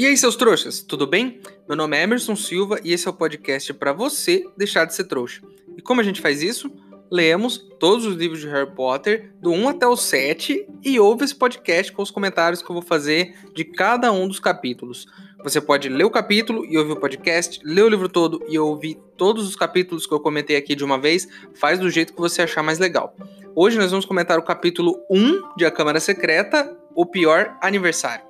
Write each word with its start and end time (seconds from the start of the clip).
E 0.00 0.06
aí, 0.06 0.16
seus 0.16 0.34
trouxas, 0.34 0.80
tudo 0.80 1.06
bem? 1.06 1.42
Meu 1.68 1.76
nome 1.76 1.94
é 1.94 2.02
Emerson 2.02 2.34
Silva 2.34 2.80
e 2.82 2.90
esse 2.90 3.06
é 3.06 3.10
o 3.10 3.12
podcast 3.12 3.74
para 3.74 3.92
você 3.92 4.42
deixar 4.56 4.86
de 4.86 4.94
ser 4.94 5.04
trouxa. 5.04 5.42
E 5.76 5.82
como 5.82 6.00
a 6.00 6.02
gente 6.02 6.22
faz 6.22 6.42
isso? 6.42 6.72
Lemos 7.10 7.58
todos 7.78 8.06
os 8.06 8.16
livros 8.16 8.40
de 8.40 8.48
Harry 8.48 8.74
Potter, 8.74 9.30
do 9.42 9.50
1 9.50 9.68
até 9.68 9.86
o 9.86 9.94
7, 9.94 10.66
e 10.82 10.98
ouve 10.98 11.26
esse 11.26 11.34
podcast 11.34 11.92
com 11.92 12.00
os 12.00 12.10
comentários 12.10 12.62
que 12.62 12.70
eu 12.70 12.72
vou 12.72 12.82
fazer 12.82 13.34
de 13.54 13.62
cada 13.62 14.10
um 14.10 14.26
dos 14.26 14.40
capítulos. 14.40 15.04
Você 15.44 15.60
pode 15.60 15.90
ler 15.90 16.04
o 16.04 16.10
capítulo 16.10 16.64
e 16.64 16.78
ouvir 16.78 16.92
o 16.92 16.96
podcast, 16.96 17.60
ler 17.62 17.84
o 17.84 17.88
livro 17.90 18.08
todo 18.08 18.42
e 18.48 18.58
ouvir 18.58 18.98
todos 19.18 19.46
os 19.46 19.54
capítulos 19.54 20.06
que 20.06 20.14
eu 20.14 20.20
comentei 20.20 20.56
aqui 20.56 20.74
de 20.74 20.82
uma 20.82 20.98
vez, 20.98 21.28
faz 21.52 21.78
do 21.78 21.90
jeito 21.90 22.14
que 22.14 22.20
você 22.20 22.40
achar 22.40 22.62
mais 22.62 22.78
legal. 22.78 23.14
Hoje 23.54 23.76
nós 23.76 23.90
vamos 23.90 24.06
comentar 24.06 24.38
o 24.38 24.42
capítulo 24.42 24.98
1 25.10 25.56
de 25.58 25.66
A 25.66 25.70
Câmara 25.70 26.00
Secreta, 26.00 26.74
O 26.94 27.04
Pior 27.04 27.54
Aniversário. 27.60 28.29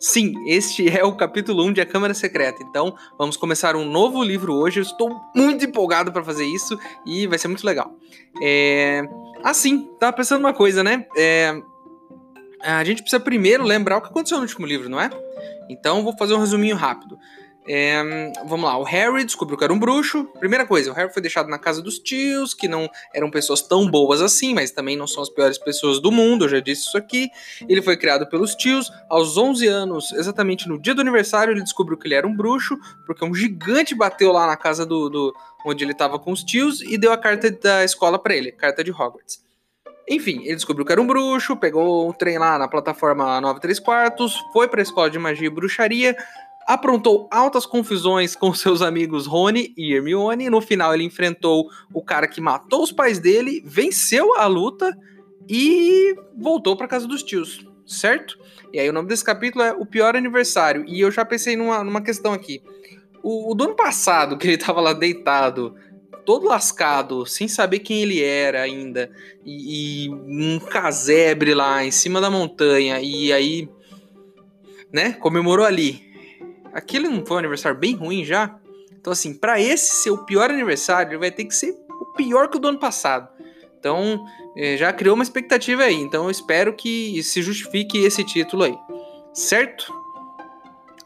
Sim, 0.00 0.32
este 0.46 0.88
é 0.88 1.02
o 1.02 1.16
capítulo 1.16 1.64
1 1.64 1.72
de 1.72 1.80
A 1.80 1.86
Câmara 1.86 2.14
Secreta. 2.14 2.62
Então, 2.62 2.94
vamos 3.18 3.36
começar 3.36 3.74
um 3.74 3.84
novo 3.84 4.22
livro 4.22 4.54
hoje. 4.54 4.78
Eu 4.78 4.84
estou 4.84 5.20
muito 5.34 5.64
empolgado 5.64 6.12
para 6.12 6.22
fazer 6.22 6.44
isso 6.44 6.78
e 7.04 7.26
vai 7.26 7.36
ser 7.36 7.48
muito 7.48 7.66
legal. 7.66 7.92
É... 8.40 9.02
Assim, 9.42 9.88
tava 9.98 10.12
pensando 10.12 10.40
uma 10.40 10.54
coisa, 10.54 10.84
né? 10.84 11.04
É... 11.16 11.60
A 12.62 12.84
gente 12.84 13.02
precisa 13.02 13.18
primeiro 13.18 13.64
lembrar 13.64 13.98
o 13.98 14.00
que 14.00 14.08
aconteceu 14.08 14.38
no 14.38 14.44
último 14.44 14.66
livro, 14.66 14.88
não 14.88 15.00
é? 15.00 15.10
Então, 15.68 16.04
vou 16.04 16.16
fazer 16.16 16.34
um 16.34 16.40
resuminho 16.40 16.76
rápido. 16.76 17.18
É, 17.70 18.32
vamos 18.46 18.64
lá, 18.64 18.78
o 18.78 18.82
Harry 18.82 19.22
descobriu 19.24 19.58
que 19.58 19.62
era 19.62 19.72
um 19.72 19.78
bruxo. 19.78 20.24
Primeira 20.38 20.66
coisa, 20.66 20.90
o 20.90 20.94
Harry 20.94 21.12
foi 21.12 21.20
deixado 21.20 21.50
na 21.50 21.58
casa 21.58 21.82
dos 21.82 21.98
tios, 21.98 22.54
que 22.54 22.66
não 22.66 22.88
eram 23.14 23.30
pessoas 23.30 23.60
tão 23.60 23.86
boas 23.90 24.22
assim, 24.22 24.54
mas 24.54 24.70
também 24.70 24.96
não 24.96 25.06
são 25.06 25.22
as 25.22 25.28
piores 25.28 25.58
pessoas 25.58 26.00
do 26.00 26.10
mundo, 26.10 26.46
eu 26.46 26.48
já 26.48 26.60
disse 26.60 26.88
isso 26.88 26.96
aqui. 26.96 27.28
Ele 27.68 27.82
foi 27.82 27.98
criado 27.98 28.26
pelos 28.26 28.54
tios. 28.54 28.90
Aos 29.10 29.36
11 29.36 29.66
anos, 29.66 30.12
exatamente 30.12 30.66
no 30.66 30.80
dia 30.80 30.94
do 30.94 31.02
aniversário, 31.02 31.52
ele 31.52 31.62
descobriu 31.62 31.98
que 31.98 32.08
ele 32.08 32.14
era 32.14 32.26
um 32.26 32.34
bruxo, 32.34 32.74
porque 33.04 33.22
um 33.22 33.34
gigante 33.34 33.94
bateu 33.94 34.32
lá 34.32 34.46
na 34.46 34.56
casa 34.56 34.86
do, 34.86 35.10
do 35.10 35.34
onde 35.66 35.84
ele 35.84 35.92
estava 35.92 36.18
com 36.18 36.32
os 36.32 36.42
tios 36.42 36.80
e 36.80 36.96
deu 36.96 37.12
a 37.12 37.18
carta 37.18 37.50
da 37.50 37.84
escola 37.84 38.18
para 38.18 38.34
ele, 38.34 38.50
carta 38.50 38.82
de 38.82 38.90
Hogwarts. 38.90 39.46
Enfim, 40.08 40.40
ele 40.44 40.54
descobriu 40.54 40.86
que 40.86 40.92
era 40.92 41.02
um 41.02 41.06
bruxo, 41.06 41.54
pegou 41.54 42.08
um 42.08 42.12
trem 42.12 42.38
lá 42.38 42.58
na 42.58 42.66
plataforma 42.66 43.38
9 43.42 43.60
3 43.60 43.78
quartos, 43.78 44.34
foi 44.54 44.66
para 44.66 44.80
a 44.80 44.82
escola 44.82 45.10
de 45.10 45.18
magia 45.18 45.46
e 45.46 45.50
bruxaria, 45.50 46.16
aprontou 46.68 47.26
altas 47.32 47.64
confusões 47.64 48.36
com 48.36 48.52
seus 48.52 48.82
amigos 48.82 49.24
Rony 49.24 49.72
e 49.74 49.94
Hermione. 49.94 50.50
No 50.50 50.60
final, 50.60 50.92
ele 50.92 51.02
enfrentou 51.02 51.70
o 51.94 52.02
cara 52.02 52.28
que 52.28 52.42
matou 52.42 52.82
os 52.82 52.92
pais 52.92 53.18
dele, 53.18 53.62
venceu 53.64 54.36
a 54.36 54.46
luta 54.46 54.94
e 55.48 56.14
voltou 56.36 56.76
para 56.76 56.86
casa 56.86 57.08
dos 57.08 57.22
tios, 57.22 57.66
certo? 57.86 58.38
E 58.70 58.78
aí, 58.78 58.86
o 58.86 58.92
nome 58.92 59.08
desse 59.08 59.24
capítulo 59.24 59.64
é 59.64 59.72
O 59.72 59.86
Pior 59.86 60.14
Aniversário. 60.14 60.84
E 60.86 61.00
eu 61.00 61.10
já 61.10 61.24
pensei 61.24 61.56
numa, 61.56 61.82
numa 61.82 62.02
questão 62.02 62.34
aqui. 62.34 62.62
O, 63.22 63.50
o 63.50 63.54
do 63.54 63.64
ano 63.64 63.74
passado, 63.74 64.36
que 64.36 64.46
ele 64.46 64.58
tava 64.58 64.82
lá 64.82 64.92
deitado, 64.92 65.74
todo 66.26 66.46
lascado, 66.46 67.24
sem 67.24 67.48
saber 67.48 67.78
quem 67.78 68.02
ele 68.02 68.22
era 68.22 68.60
ainda, 68.60 69.10
e, 69.42 70.04
e 70.04 70.10
um 70.10 70.58
casebre 70.58 71.54
lá 71.54 71.82
em 71.82 71.90
cima 71.90 72.20
da 72.20 72.28
montanha, 72.28 73.00
e 73.00 73.32
aí, 73.32 73.70
né, 74.92 75.14
comemorou 75.14 75.64
ali 75.64 76.07
aquele 76.72 77.08
não 77.08 77.24
foi 77.24 77.36
um 77.36 77.40
aniversário 77.40 77.78
bem 77.78 77.94
ruim 77.94 78.24
já? 78.24 78.58
Então, 79.00 79.12
assim, 79.12 79.32
para 79.34 79.60
esse 79.60 80.02
ser 80.02 80.10
o 80.10 80.24
pior 80.24 80.50
aniversário, 80.50 81.10
ele 81.10 81.18
vai 81.18 81.30
ter 81.30 81.44
que 81.44 81.54
ser 81.54 81.74
o 82.00 82.06
pior 82.14 82.48
que 82.48 82.56
o 82.56 82.60
do 82.60 82.68
ano 82.68 82.78
passado. 82.78 83.28
Então, 83.78 84.24
é, 84.56 84.76
já 84.76 84.92
criou 84.92 85.14
uma 85.14 85.22
expectativa 85.22 85.84
aí. 85.84 85.94
Então, 85.94 86.24
eu 86.24 86.30
espero 86.30 86.74
que 86.74 87.22
se 87.22 87.40
justifique 87.42 87.98
esse 87.98 88.24
título 88.24 88.64
aí. 88.64 88.76
Certo? 89.32 89.92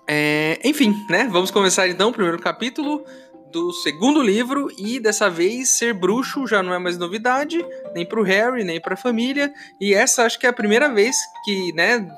É, 0.09 0.59
enfim, 0.65 0.95
né? 1.09 1.29
Vamos 1.31 1.51
começar 1.51 1.87
então 1.87 2.11
o 2.11 2.13
primeiro 2.13 2.39
capítulo 2.39 3.05
do 3.53 3.71
segundo 3.73 4.23
livro 4.23 4.69
e 4.79 4.99
dessa 4.99 5.29
vez 5.29 5.77
ser 5.77 5.93
bruxo 5.93 6.47
já 6.47 6.63
não 6.63 6.73
é 6.73 6.79
mais 6.79 6.97
novidade, 6.97 7.65
nem 7.95 8.05
pro 8.05 8.23
Harry, 8.23 8.65
nem 8.65 8.81
pra 8.81 8.97
família. 8.97 9.53
E 9.81 9.95
essa 9.95 10.25
acho 10.25 10.39
que 10.41 10.47
é 10.47 10.49
a 10.49 10.55
primeira 10.55 10.93
vez 10.93 11.15
que, 11.45 11.73
né, 11.75 12.09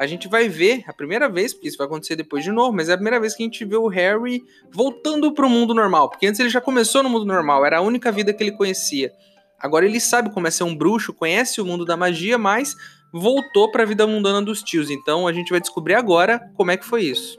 a 0.00 0.06
gente 0.06 0.28
vai 0.28 0.48
ver 0.48 0.82
a 0.86 0.94
primeira 0.94 1.28
vez, 1.28 1.52
porque 1.52 1.68
isso 1.68 1.76
vai 1.76 1.86
acontecer 1.86 2.16
depois 2.16 2.42
de 2.42 2.50
novo, 2.50 2.74
mas 2.74 2.88
é 2.88 2.94
a 2.94 2.96
primeira 2.96 3.20
vez 3.20 3.34
que 3.34 3.42
a 3.42 3.44
gente 3.44 3.62
vê 3.66 3.76
o 3.76 3.86
Harry 3.86 4.42
voltando 4.72 5.30
para 5.34 5.44
o 5.44 5.50
mundo 5.50 5.74
normal, 5.74 6.08
porque 6.08 6.26
antes 6.26 6.40
ele 6.40 6.48
já 6.48 6.58
começou 6.58 7.02
no 7.02 7.10
mundo 7.10 7.26
normal, 7.26 7.66
era 7.66 7.76
a 7.76 7.80
única 7.82 8.10
vida 8.10 8.32
que 8.32 8.42
ele 8.42 8.52
conhecia. 8.52 9.12
Agora 9.58 9.84
ele 9.84 10.00
sabe 10.00 10.32
como 10.32 10.46
é 10.46 10.50
ser 10.50 10.64
um 10.64 10.74
bruxo, 10.74 11.12
conhece 11.12 11.60
o 11.60 11.66
mundo 11.66 11.84
da 11.84 11.98
magia, 11.98 12.38
mas 12.38 12.74
voltou 13.12 13.70
para 13.70 13.82
a 13.82 13.86
vida 13.86 14.06
mundana 14.06 14.40
dos 14.40 14.62
tios. 14.62 14.88
Então 14.88 15.28
a 15.28 15.34
gente 15.34 15.50
vai 15.50 15.60
descobrir 15.60 15.92
agora 15.92 16.50
como 16.54 16.70
é 16.70 16.78
que 16.78 16.86
foi 16.86 17.02
isso. 17.02 17.38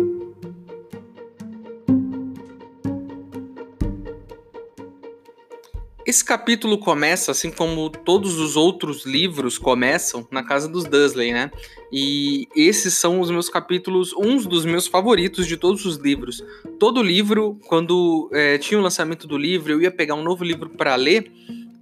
Esse 6.05 6.25
capítulo 6.25 6.77
começa, 6.79 7.31
assim 7.31 7.51
como 7.51 7.89
todos 7.89 8.39
os 8.39 8.55
outros 8.55 9.05
livros 9.05 9.57
começam, 9.57 10.27
na 10.31 10.43
casa 10.43 10.67
dos 10.67 10.85
Dursley, 10.85 11.31
né? 11.31 11.51
E 11.91 12.47
esses 12.55 12.95
são 12.95 13.19
os 13.19 13.29
meus 13.29 13.49
capítulos, 13.49 14.13
uns 14.13 14.45
dos 14.47 14.65
meus 14.65 14.87
favoritos 14.87 15.45
de 15.45 15.57
todos 15.57 15.85
os 15.85 15.97
livros. 15.97 16.43
Todo 16.79 17.03
livro, 17.03 17.59
quando 17.67 18.29
é, 18.33 18.57
tinha 18.57 18.79
o 18.79 18.83
lançamento 18.83 19.27
do 19.27 19.37
livro, 19.37 19.73
eu 19.73 19.81
ia 19.81 19.91
pegar 19.91 20.15
um 20.15 20.23
novo 20.23 20.43
livro 20.43 20.69
para 20.69 20.95
ler 20.95 21.31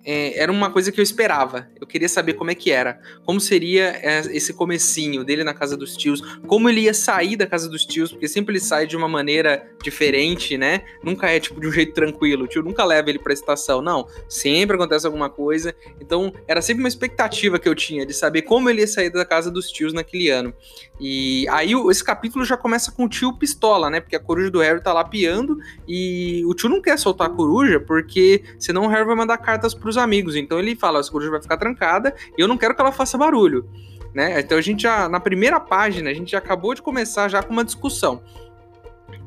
é, 0.06 0.40
era 0.40 0.52
uma 0.52 0.72
coisa 0.72 0.92
que 0.92 1.00
eu 1.00 1.04
esperava. 1.04 1.68
Eu 1.80 1.86
queria 1.86 2.08
saber 2.08 2.34
como 2.34 2.52
é 2.52 2.56
que 2.56 2.72
era, 2.72 3.00
como 3.26 3.40
seria 3.40 4.00
é, 4.02 4.20
esse 4.36 4.54
comecinho 4.54 5.24
dele 5.24 5.44
na 5.44 5.54
casa 5.54 5.76
dos 5.76 5.96
tios, 5.96 6.22
como 6.48 6.70
ele 6.70 6.82
ia 6.82 6.94
sair 6.94 7.36
da 7.36 7.46
casa 7.46 7.70
dos 7.70 7.86
tios, 7.86 8.12
porque 8.12 8.28
sempre 8.28 8.54
ele 8.54 8.60
sai 8.60 8.88
de 8.88 8.96
uma 8.96 9.08
maneira 9.08 9.70
diferente, 9.84 10.58
né? 10.58 10.84
Nunca 11.04 11.30
é 11.30 11.40
tipo 11.40 11.60
de 11.60 11.68
um 11.68 11.72
jeito 11.72 11.94
tranquilo. 11.94 12.46
O 12.46 12.48
tio 12.48 12.64
nunca 12.64 12.84
leva 12.86 13.10
ele 13.10 13.20
para 13.20 13.34
estação, 13.34 13.82
não. 13.82 14.08
Sempre 14.28 14.76
acontece 14.76 15.06
alguma 15.06 15.30
coisa. 15.30 15.76
Então 16.00 16.34
era 16.48 16.62
sempre 16.62 16.84
uma 16.84 16.90
expectativa 16.90 17.60
que 17.60 17.68
eu 17.68 17.76
tinha 17.76 18.06
de 18.06 18.14
saber 18.14 18.44
como 18.44 18.70
ele 18.70 18.82
ia 18.82 18.88
sair 18.88 19.10
da 19.10 19.26
casa 19.26 19.52
dos 19.52 19.70
tios 19.70 19.94
naquele 19.94 20.30
ano. 20.30 20.54
E 21.00 21.48
aí 21.50 21.72
esse 21.90 22.04
capítulo 22.04 22.44
já 22.44 22.58
começa 22.58 22.92
com 22.92 23.06
o 23.06 23.10
tio 23.10 23.34
pistola, 23.38 23.90
né? 23.90 24.00
Porque 24.00 24.16
a 24.16 24.20
coruja 24.20 24.50
do 24.50 24.60
Harry 24.60 24.82
tá 24.82 24.94
lá 24.94 25.04
piando 25.04 25.58
e 25.88 26.44
o 26.46 26.54
tio 26.54 26.70
não 26.70 26.82
quer 26.82 26.98
soltar 26.98 27.28
a 27.28 27.30
coruja 27.30 27.80
porque 27.80 28.44
senão 28.58 28.86
o 28.86 28.88
Harry 28.88 29.06
vai 29.06 29.16
mandar 29.16 29.38
cartas 29.38 29.74
pro 29.74 29.89
pros 29.90 29.98
amigos. 29.98 30.36
Então 30.36 30.60
ele 30.60 30.76
fala: 30.76 31.00
a 31.00 31.04
coruja 31.04 31.32
vai 31.32 31.42
ficar 31.42 31.58
trancada 31.58 32.16
e 32.38 32.42
eu 32.42 32.48
não 32.48 32.58
quero 32.58 32.76
que 32.76 32.82
ela 32.82 32.92
faça 32.92 33.18
barulho. 33.18 33.68
Né? 34.14 34.40
Então 34.40 34.58
a 34.58 34.62
gente 34.62 34.84
já, 34.84 35.10
na 35.10 35.20
primeira 35.20 35.60
página, 35.60 36.10
a 36.10 36.14
gente 36.14 36.32
já 36.32 36.38
acabou 36.38 36.74
de 36.74 36.82
começar 36.82 37.28
já 37.28 37.42
com 37.42 37.52
uma 37.52 37.66
discussão. 37.66 38.24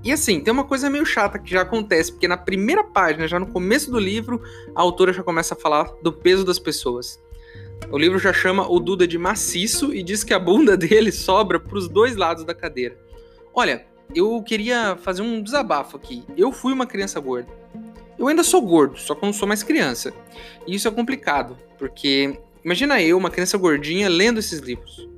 E 0.05 0.11
assim, 0.11 0.41
tem 0.41 0.53
uma 0.53 0.65
coisa 0.65 0.91
meio 0.91 1.07
chata 1.07 1.39
que 1.39 1.51
já 1.51 1.63
acontece, 1.63 2.11
porque 2.11 2.27
na 2.27 2.37
primeira 2.37 2.83
página, 2.83 3.29
já 3.29 3.39
no 3.39 3.47
começo 3.47 3.91
do 3.91 3.99
livro, 3.99 4.43
a 4.75 4.83
autora 4.83 5.13
já 5.13 5.23
começa 5.23 5.55
a 5.55 5.57
falar 5.57 5.85
do 6.03 6.13
peso 6.13 6.45
das 6.45 6.59
pessoas. 6.59 7.21
O 7.91 7.99
livro 7.99 8.19
já 8.19 8.33
chama 8.33 8.69
o 8.69 8.81
Duda 8.81 9.07
de 9.07 9.19
maciço 9.19 9.95
e 9.95 10.03
diz 10.03 10.25
que 10.25 10.35
a 10.35 10.39
bunda 10.39 10.77
dele 10.79 11.13
sobra 11.13 11.61
para 11.61 11.79
os 11.79 11.89
dois 11.89 12.17
lados 12.17 12.45
da 12.45 12.55
cadeira. 12.55 12.99
Olha, 13.55 13.87
eu 14.15 14.43
queria 14.43 14.97
fazer 14.97 15.23
um 15.23 15.41
desabafo 15.41 15.97
aqui. 15.97 16.25
Eu 16.37 16.51
fui 16.51 16.73
uma 16.73 16.87
criança 16.87 17.21
gorda. 17.21 17.62
Eu 18.23 18.29
ainda 18.29 18.45
sou 18.45 18.63
gordo, 18.63 18.97
só 19.01 19.17
que 19.17 19.25
eu 19.25 19.27
não 19.27 19.33
sou 19.33 19.49
mais 19.49 19.65
criança. 19.65 20.15
E 20.65 20.77
isso 20.77 20.87
é 20.87 20.91
complicado, 20.93 21.59
porque 21.77 22.39
imagina 22.65 23.03
eu, 23.03 23.19
uma 23.19 23.33
criança 23.33 23.59
gordinha, 23.59 24.09
lendo 24.09 24.39
esses 24.39 24.61
livros. 24.61 25.09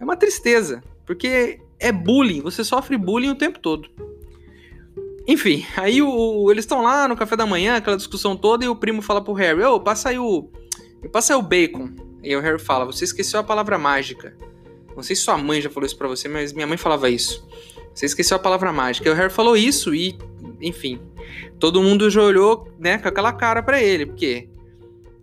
É 0.00 0.02
uma 0.02 0.16
tristeza, 0.16 0.82
porque 1.04 1.60
é 1.78 1.92
bullying, 1.92 2.40
você 2.40 2.64
sofre 2.64 2.96
bullying 2.96 3.28
o 3.28 3.34
tempo 3.34 3.58
todo. 3.58 3.90
Enfim, 5.28 5.66
aí 5.76 6.00
o, 6.00 6.50
eles 6.50 6.64
estão 6.64 6.80
lá 6.80 7.06
no 7.06 7.14
café 7.14 7.36
da 7.36 7.44
manhã, 7.44 7.76
aquela 7.76 7.98
discussão 7.98 8.34
toda, 8.34 8.64
e 8.64 8.68
o 8.68 8.74
primo 8.74 9.02
fala 9.02 9.22
pro 9.22 9.34
Harry: 9.34 9.62
Ô, 9.62 9.74
oh, 9.74 9.80
passa 9.80 10.08
aí 10.08 10.18
o. 10.18 10.48
passa 11.12 11.36
o 11.36 11.42
bacon. 11.42 11.90
E 12.22 12.34
o 12.34 12.40
Harry 12.40 12.58
fala, 12.58 12.86
você 12.86 13.04
esqueceu 13.04 13.38
a 13.38 13.44
palavra 13.44 13.76
mágica. 13.76 14.34
Não 14.96 15.02
sei 15.02 15.14
se 15.14 15.22
sua 15.22 15.36
mãe 15.36 15.60
já 15.60 15.68
falou 15.68 15.86
isso 15.86 15.96
pra 15.96 16.08
você, 16.08 16.26
mas 16.26 16.54
minha 16.54 16.66
mãe 16.66 16.78
falava 16.78 17.10
isso. 17.10 17.46
Você 17.94 18.06
esqueceu 18.06 18.38
a 18.38 18.40
palavra 18.40 18.72
mágica. 18.72 19.06
E 19.06 19.12
o 19.12 19.14
Harry 19.14 19.30
falou 19.30 19.56
isso 19.58 19.94
e, 19.94 20.18
enfim, 20.60 21.00
todo 21.58 21.82
mundo 21.82 22.10
já 22.10 22.22
olhou, 22.22 22.72
né, 22.78 22.98
com 22.98 23.08
aquela 23.08 23.32
cara 23.32 23.62
para 23.62 23.82
ele, 23.82 24.06
porque 24.06 24.48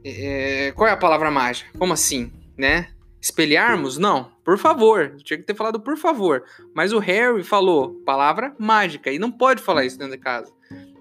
é, 0.04 0.72
qual 0.76 0.88
é 0.88 0.92
a 0.92 0.98
palavra 0.98 1.30
mágica? 1.30 1.70
Como 1.78 1.94
assim, 1.94 2.32
né? 2.58 2.90
Espelharmos? 3.20 3.98
Não, 3.98 4.32
por 4.44 4.58
favor. 4.58 5.16
Tinha 5.24 5.38
que 5.38 5.44
ter 5.44 5.56
falado 5.56 5.80
por 5.80 5.98
favor. 5.98 6.44
Mas 6.74 6.94
o 6.94 7.00
Harry 7.00 7.44
falou 7.44 7.96
palavra 8.06 8.56
mágica 8.58 9.12
e 9.12 9.20
não 9.20 9.32
pode 9.32 9.62
falar 9.62 9.86
isso 9.86 9.98
dentro 9.98 10.16
da 10.16 10.24
casa. 10.24 10.54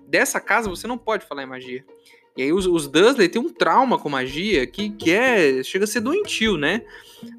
Dessa 0.09 0.41
casa 0.41 0.69
você 0.69 0.87
não 0.87 0.99
pode 0.99 1.25
falar 1.27 1.43
em 1.43 1.47
magia. 1.47 1.85
E 2.37 2.43
aí 2.43 2.53
os, 2.53 2.67
os 2.67 2.87
Dursley 2.87 3.29
têm 3.29 3.41
um 3.41 3.49
trauma 3.49 3.99
com 3.99 4.09
magia 4.09 4.67
que, 4.67 4.91
que 4.91 5.11
é. 5.11 5.63
chega 5.63 5.85
a 5.85 5.89
ser 5.89 6.01
doentio, 6.01 6.57
né? 6.57 6.83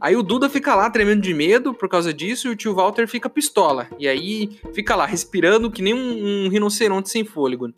Aí 0.01 0.15
o 0.15 0.23
Duda 0.23 0.49
fica 0.49 0.75
lá 0.75 0.89
tremendo 0.89 1.21
de 1.21 1.33
medo 1.33 1.73
por 1.73 1.87
causa 1.87 2.13
disso 2.13 2.47
e 2.47 2.51
o 2.51 2.55
tio 2.55 2.73
Walter 2.73 3.07
fica 3.07 3.29
pistola. 3.29 3.87
E 3.99 4.07
aí 4.07 4.59
fica 4.73 4.95
lá 4.95 5.05
respirando 5.05 5.69
que 5.69 5.81
nem 5.81 5.93
um, 5.93 6.45
um 6.45 6.49
rinoceronte 6.49 7.09
sem 7.09 7.23
fôlego. 7.23 7.71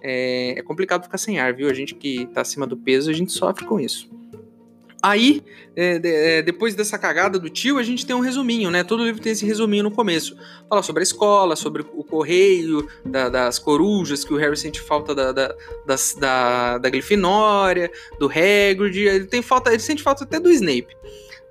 É, 0.00 0.58
é, 0.58 0.62
complicado 0.62 1.02
ficar 1.02 1.18
sem 1.18 1.38
ar, 1.38 1.54
viu? 1.54 1.68
A 1.68 1.74
gente 1.74 1.94
que 1.94 2.26
tá 2.26 2.42
acima 2.42 2.66
do 2.66 2.76
peso, 2.76 3.10
a 3.10 3.14
gente 3.14 3.32
sofre 3.32 3.64
com 3.64 3.80
isso. 3.80 4.08
Aí, 5.02 5.42
é, 5.76 6.00
é, 6.02 6.42
depois 6.42 6.74
dessa 6.74 6.98
cagada 6.98 7.38
do 7.38 7.48
tio, 7.48 7.78
a 7.78 7.82
gente 7.82 8.04
tem 8.04 8.16
um 8.16 8.20
resuminho, 8.20 8.70
né? 8.70 8.82
Todo 8.82 9.04
livro 9.04 9.20
tem 9.20 9.32
esse 9.32 9.46
resuminho 9.46 9.84
no 9.84 9.90
começo. 9.90 10.36
Fala 10.68 10.82
sobre 10.82 11.02
a 11.02 11.04
escola, 11.04 11.54
sobre 11.54 11.82
o 11.82 12.02
correio, 12.02 12.88
da, 13.04 13.28
das 13.28 13.58
corujas, 13.58 14.24
que 14.24 14.34
o 14.34 14.36
Harry 14.36 14.56
sente 14.56 14.80
falta 14.80 15.14
da, 15.14 15.30
da, 15.30 15.54
das, 15.86 16.16
da, 16.18 16.78
da 16.78 16.90
Grifinória, 16.90 17.90
do 18.18 18.26
Hagrid. 18.26 18.98
Ele, 19.06 19.26
tem 19.26 19.40
falta, 19.40 19.70
ele 19.70 19.78
sente 19.78 20.02
falta 20.02 20.24
até 20.24 20.40
do 20.40 20.50
Snape 20.50 20.96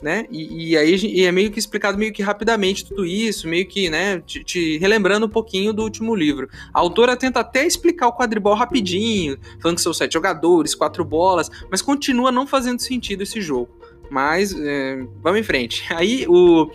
né? 0.02 0.26
E, 0.30 0.72
e 0.72 0.78
aí 0.78 0.96
e 0.96 1.26
é 1.26 1.32
meio 1.32 1.52
que 1.52 1.60
explicado 1.60 1.98
meio 1.98 2.14
que 2.14 2.22
rapidamente 2.22 2.86
tudo 2.86 3.06
isso, 3.06 3.48
meio 3.48 3.68
que, 3.68 3.90
né, 3.90 4.20
te, 4.20 4.44
te, 4.44 4.78
relembrando 4.78 5.26
um 5.26 5.30
pouquinho 5.30 5.74
do 5.74 5.84
último 5.84 6.16
livro. 6.16 6.48
A 6.74 6.80
autora 6.80 7.16
tenta 7.16 7.40
até 7.40 7.66
explicar 7.66 8.08
o 8.08 8.14
quadribol 8.14 8.54
rapidinho, 8.54 9.38
falando 9.60 9.78
que 9.78 9.82
são 9.82 9.94
sete 9.94 10.14
jogadores, 10.14 10.76
quatro 10.76 11.04
bolas, 11.04 11.50
mas 11.72 11.82
continua 11.82 12.32
não 12.32 12.46
fazendo 12.46 12.80
sentido 12.80 13.24
esse 13.24 13.42
jogo. 13.42 13.70
Mas 14.10 14.54
é, 14.58 15.04
vamos 15.22 15.40
em 15.40 15.44
frente. 15.44 15.84
Aí 15.94 16.26
o 16.28 16.70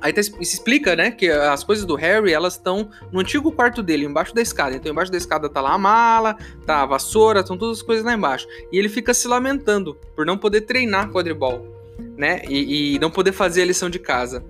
Aí 0.00 0.12
tá, 0.12 0.22
se 0.22 0.32
explica, 0.40 0.94
né, 0.94 1.10
que 1.10 1.28
as 1.28 1.64
coisas 1.64 1.84
do 1.84 1.96
Harry, 1.96 2.32
elas 2.32 2.54
estão 2.54 2.88
no 3.10 3.18
antigo 3.18 3.50
quarto 3.50 3.82
dele, 3.82 4.04
embaixo 4.04 4.32
da 4.32 4.40
escada. 4.40 4.76
Então, 4.76 4.90
embaixo 4.90 5.10
da 5.10 5.18
escada 5.18 5.48
tá 5.48 5.60
lá 5.60 5.72
a 5.72 5.78
mala, 5.78 6.36
tá 6.64 6.82
a 6.82 6.86
vassoura, 6.86 7.40
estão 7.40 7.58
todas 7.58 7.78
as 7.78 7.82
coisas 7.82 8.04
lá 8.04 8.14
embaixo. 8.14 8.46
E 8.70 8.78
ele 8.78 8.88
fica 8.88 9.12
se 9.12 9.26
lamentando 9.26 9.96
por 10.14 10.24
não 10.24 10.38
poder 10.38 10.62
treinar 10.62 11.10
quadribol 11.10 11.81
né? 12.16 12.42
E, 12.48 12.94
e, 12.94 12.98
não 12.98 13.10
poder 13.10 13.32
fazer 13.32 13.62
a 13.62 13.66
lição 13.66 13.90
de 13.90 13.98
casa. 13.98 14.44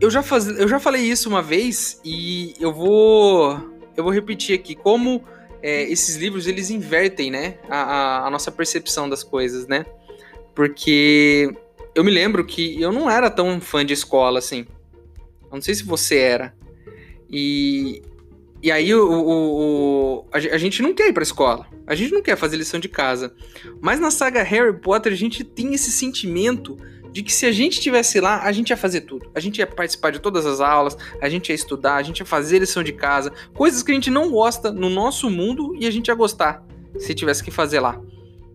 Eu 0.00 0.10
já, 0.10 0.22
faz, 0.22 0.46
eu 0.46 0.68
já 0.68 0.80
falei 0.80 1.02
isso 1.02 1.28
uma 1.28 1.42
vez 1.42 2.00
e 2.04 2.54
eu 2.60 2.72
vou 2.72 3.72
eu 3.96 4.02
vou 4.02 4.12
repetir 4.12 4.58
aqui 4.58 4.74
como 4.74 5.22
é, 5.62 5.84
esses 5.84 6.16
livros 6.16 6.46
eles 6.46 6.68
invertem, 6.68 7.30
né, 7.30 7.58
a, 7.70 8.26
a, 8.26 8.30
nossa 8.30 8.50
percepção 8.50 9.08
das 9.08 9.22
coisas, 9.22 9.66
né? 9.66 9.86
Porque 10.54 11.50
eu 11.94 12.04
me 12.04 12.10
lembro 12.10 12.44
que 12.44 12.80
eu 12.80 12.92
não 12.92 13.08
era 13.08 13.30
tão 13.30 13.60
fã 13.60 13.84
de 13.84 13.92
escola 13.92 14.38
assim. 14.38 14.66
Eu 15.44 15.54
não 15.54 15.62
sei 15.62 15.74
se 15.74 15.84
você 15.84 16.18
era. 16.18 16.54
E, 17.30 18.02
e 18.64 18.72
aí 18.72 18.94
o, 18.94 19.06
o, 19.06 19.28
o 19.28 20.26
a, 20.32 20.38
a, 20.38 20.56
gente 20.56 20.80
não 20.80 20.94
quer 20.94 21.08
ir 21.08 21.12
pra 21.12 21.22
escola. 21.22 21.66
A 21.86 21.94
gente 21.94 22.14
não 22.14 22.22
quer 22.22 22.34
fazer 22.34 22.56
lição 22.56 22.80
de 22.80 22.88
casa. 22.88 23.34
Mas 23.78 24.00
na 24.00 24.10
saga 24.10 24.42
Harry 24.42 24.72
Potter 24.80 25.12
a 25.12 25.16
gente 25.16 25.44
tem 25.44 25.74
esse 25.74 25.92
sentimento 25.92 26.74
de 27.12 27.22
que 27.22 27.30
se 27.30 27.44
a 27.44 27.52
gente 27.52 27.74
estivesse 27.74 28.18
lá, 28.20 28.42
a 28.42 28.50
gente 28.52 28.70
ia 28.70 28.76
fazer 28.78 29.02
tudo. 29.02 29.30
A 29.34 29.38
gente 29.38 29.58
ia 29.58 29.66
participar 29.66 30.12
de 30.12 30.18
todas 30.18 30.46
as 30.46 30.62
aulas, 30.62 30.96
a 31.20 31.28
gente 31.28 31.50
ia 31.50 31.54
estudar, 31.54 31.96
a 31.96 32.02
gente 32.02 32.20
ia 32.20 32.24
fazer 32.24 32.58
lição 32.58 32.82
de 32.82 32.94
casa, 32.94 33.30
coisas 33.52 33.82
que 33.82 33.92
a 33.92 33.94
gente 33.94 34.08
não 34.08 34.30
gosta 34.30 34.72
no 34.72 34.88
nosso 34.88 35.28
mundo 35.28 35.76
e 35.78 35.86
a 35.86 35.90
gente 35.90 36.08
ia 36.08 36.14
gostar 36.14 36.64
se 36.98 37.14
tivesse 37.14 37.44
que 37.44 37.50
fazer 37.50 37.80
lá. 37.80 38.00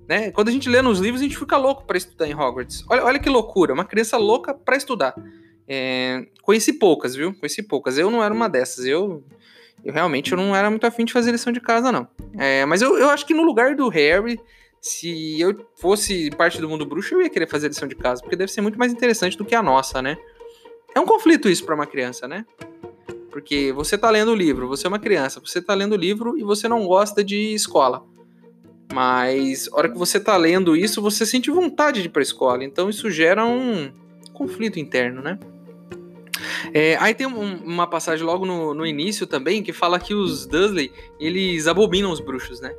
Né? 0.07 0.31
Quando 0.31 0.49
a 0.49 0.51
gente 0.51 0.67
lê 0.67 0.81
nos 0.81 0.97
livros, 0.97 1.21
a 1.21 1.23
gente 1.23 1.37
fica 1.37 1.55
louco 1.55 1.85
para 1.85 1.99
estudar 1.99 2.27
em 2.27 2.33
Hogwarts. 2.33 2.83
Olha, 2.89 3.05
olha 3.05 3.19
que 3.19 3.29
loucura, 3.29 3.75
uma 3.75 3.85
criança 3.85 4.17
louca 4.17 4.55
para 4.55 4.75
estudar. 4.75 5.13
É, 5.67 6.25
conheci 6.41 6.73
poucas, 6.73 7.13
viu? 7.13 7.31
Conheci 7.35 7.61
poucas. 7.61 7.95
Eu 7.95 8.09
não 8.09 8.23
era 8.23 8.33
uma 8.33 8.49
dessas. 8.49 8.85
Eu, 8.85 9.23
eu 9.83 9.93
realmente 9.93 10.31
eu 10.31 10.37
não 10.37 10.55
era 10.55 10.69
muito 10.69 10.85
afim 10.85 11.05
de 11.05 11.13
fazer 11.13 11.31
lição 11.31 11.51
de 11.53 11.61
casa, 11.61 11.91
não. 11.91 12.07
É, 12.37 12.65
mas 12.65 12.81
eu, 12.81 12.97
eu 12.97 13.09
acho 13.09 13.25
que 13.25 13.33
no 13.33 13.43
lugar 13.43 13.75
do 13.75 13.87
Harry, 13.89 14.39
se 14.81 15.39
eu 15.39 15.65
fosse 15.75 16.29
parte 16.31 16.59
do 16.59 16.69
mundo 16.69 16.85
bruxo, 16.85 17.15
eu 17.15 17.21
ia 17.21 17.29
querer 17.29 17.47
fazer 17.47 17.67
lição 17.67 17.87
de 17.87 17.95
casa, 17.95 18.21
porque 18.21 18.35
deve 18.35 18.51
ser 18.51 18.61
muito 18.61 18.77
mais 18.77 18.91
interessante 18.91 19.37
do 19.37 19.45
que 19.45 19.55
a 19.55 19.63
nossa, 19.63 20.01
né? 20.01 20.17
É 20.95 20.99
um 20.99 21.05
conflito 21.05 21.49
isso 21.49 21.65
para 21.65 21.75
uma 21.75 21.85
criança, 21.85 22.27
né? 22.27 22.45
Porque 23.31 23.71
você 23.71 23.97
tá 23.97 24.09
lendo 24.09 24.31
o 24.31 24.35
livro, 24.35 24.67
você 24.67 24.87
é 24.87 24.89
uma 24.89 24.99
criança, 24.99 25.39
você 25.39 25.61
tá 25.61 25.73
lendo 25.73 25.93
o 25.93 25.97
livro 25.97 26.37
e 26.37 26.43
você 26.43 26.67
não 26.67 26.85
gosta 26.85 27.23
de 27.23 27.53
escola. 27.53 28.03
Mas 28.91 29.69
a 29.71 29.77
hora 29.77 29.89
que 29.89 29.97
você 29.97 30.19
tá 30.19 30.35
lendo 30.35 30.75
isso, 30.75 31.01
você 31.01 31.25
sente 31.25 31.51
vontade 31.51 32.01
de 32.01 32.07
ir 32.07 32.11
pra 32.11 32.23
escola. 32.23 32.63
Então 32.63 32.89
isso 32.89 33.11
gera 33.11 33.45
um 33.45 33.91
conflito 34.33 34.79
interno, 34.79 35.21
né? 35.21 35.37
É, 36.73 36.95
aí 36.97 37.13
tem 37.13 37.27
um, 37.27 37.57
uma 37.63 37.87
passagem 37.87 38.25
logo 38.25 38.45
no, 38.45 38.73
no 38.73 38.85
início 38.85 39.25
também 39.27 39.63
que 39.63 39.73
fala 39.73 39.99
que 39.99 40.13
os 40.13 40.45
Dursley, 40.45 40.91
eles 41.19 41.67
abominam 41.67 42.11
os 42.11 42.19
bruxos, 42.19 42.59
né? 42.59 42.73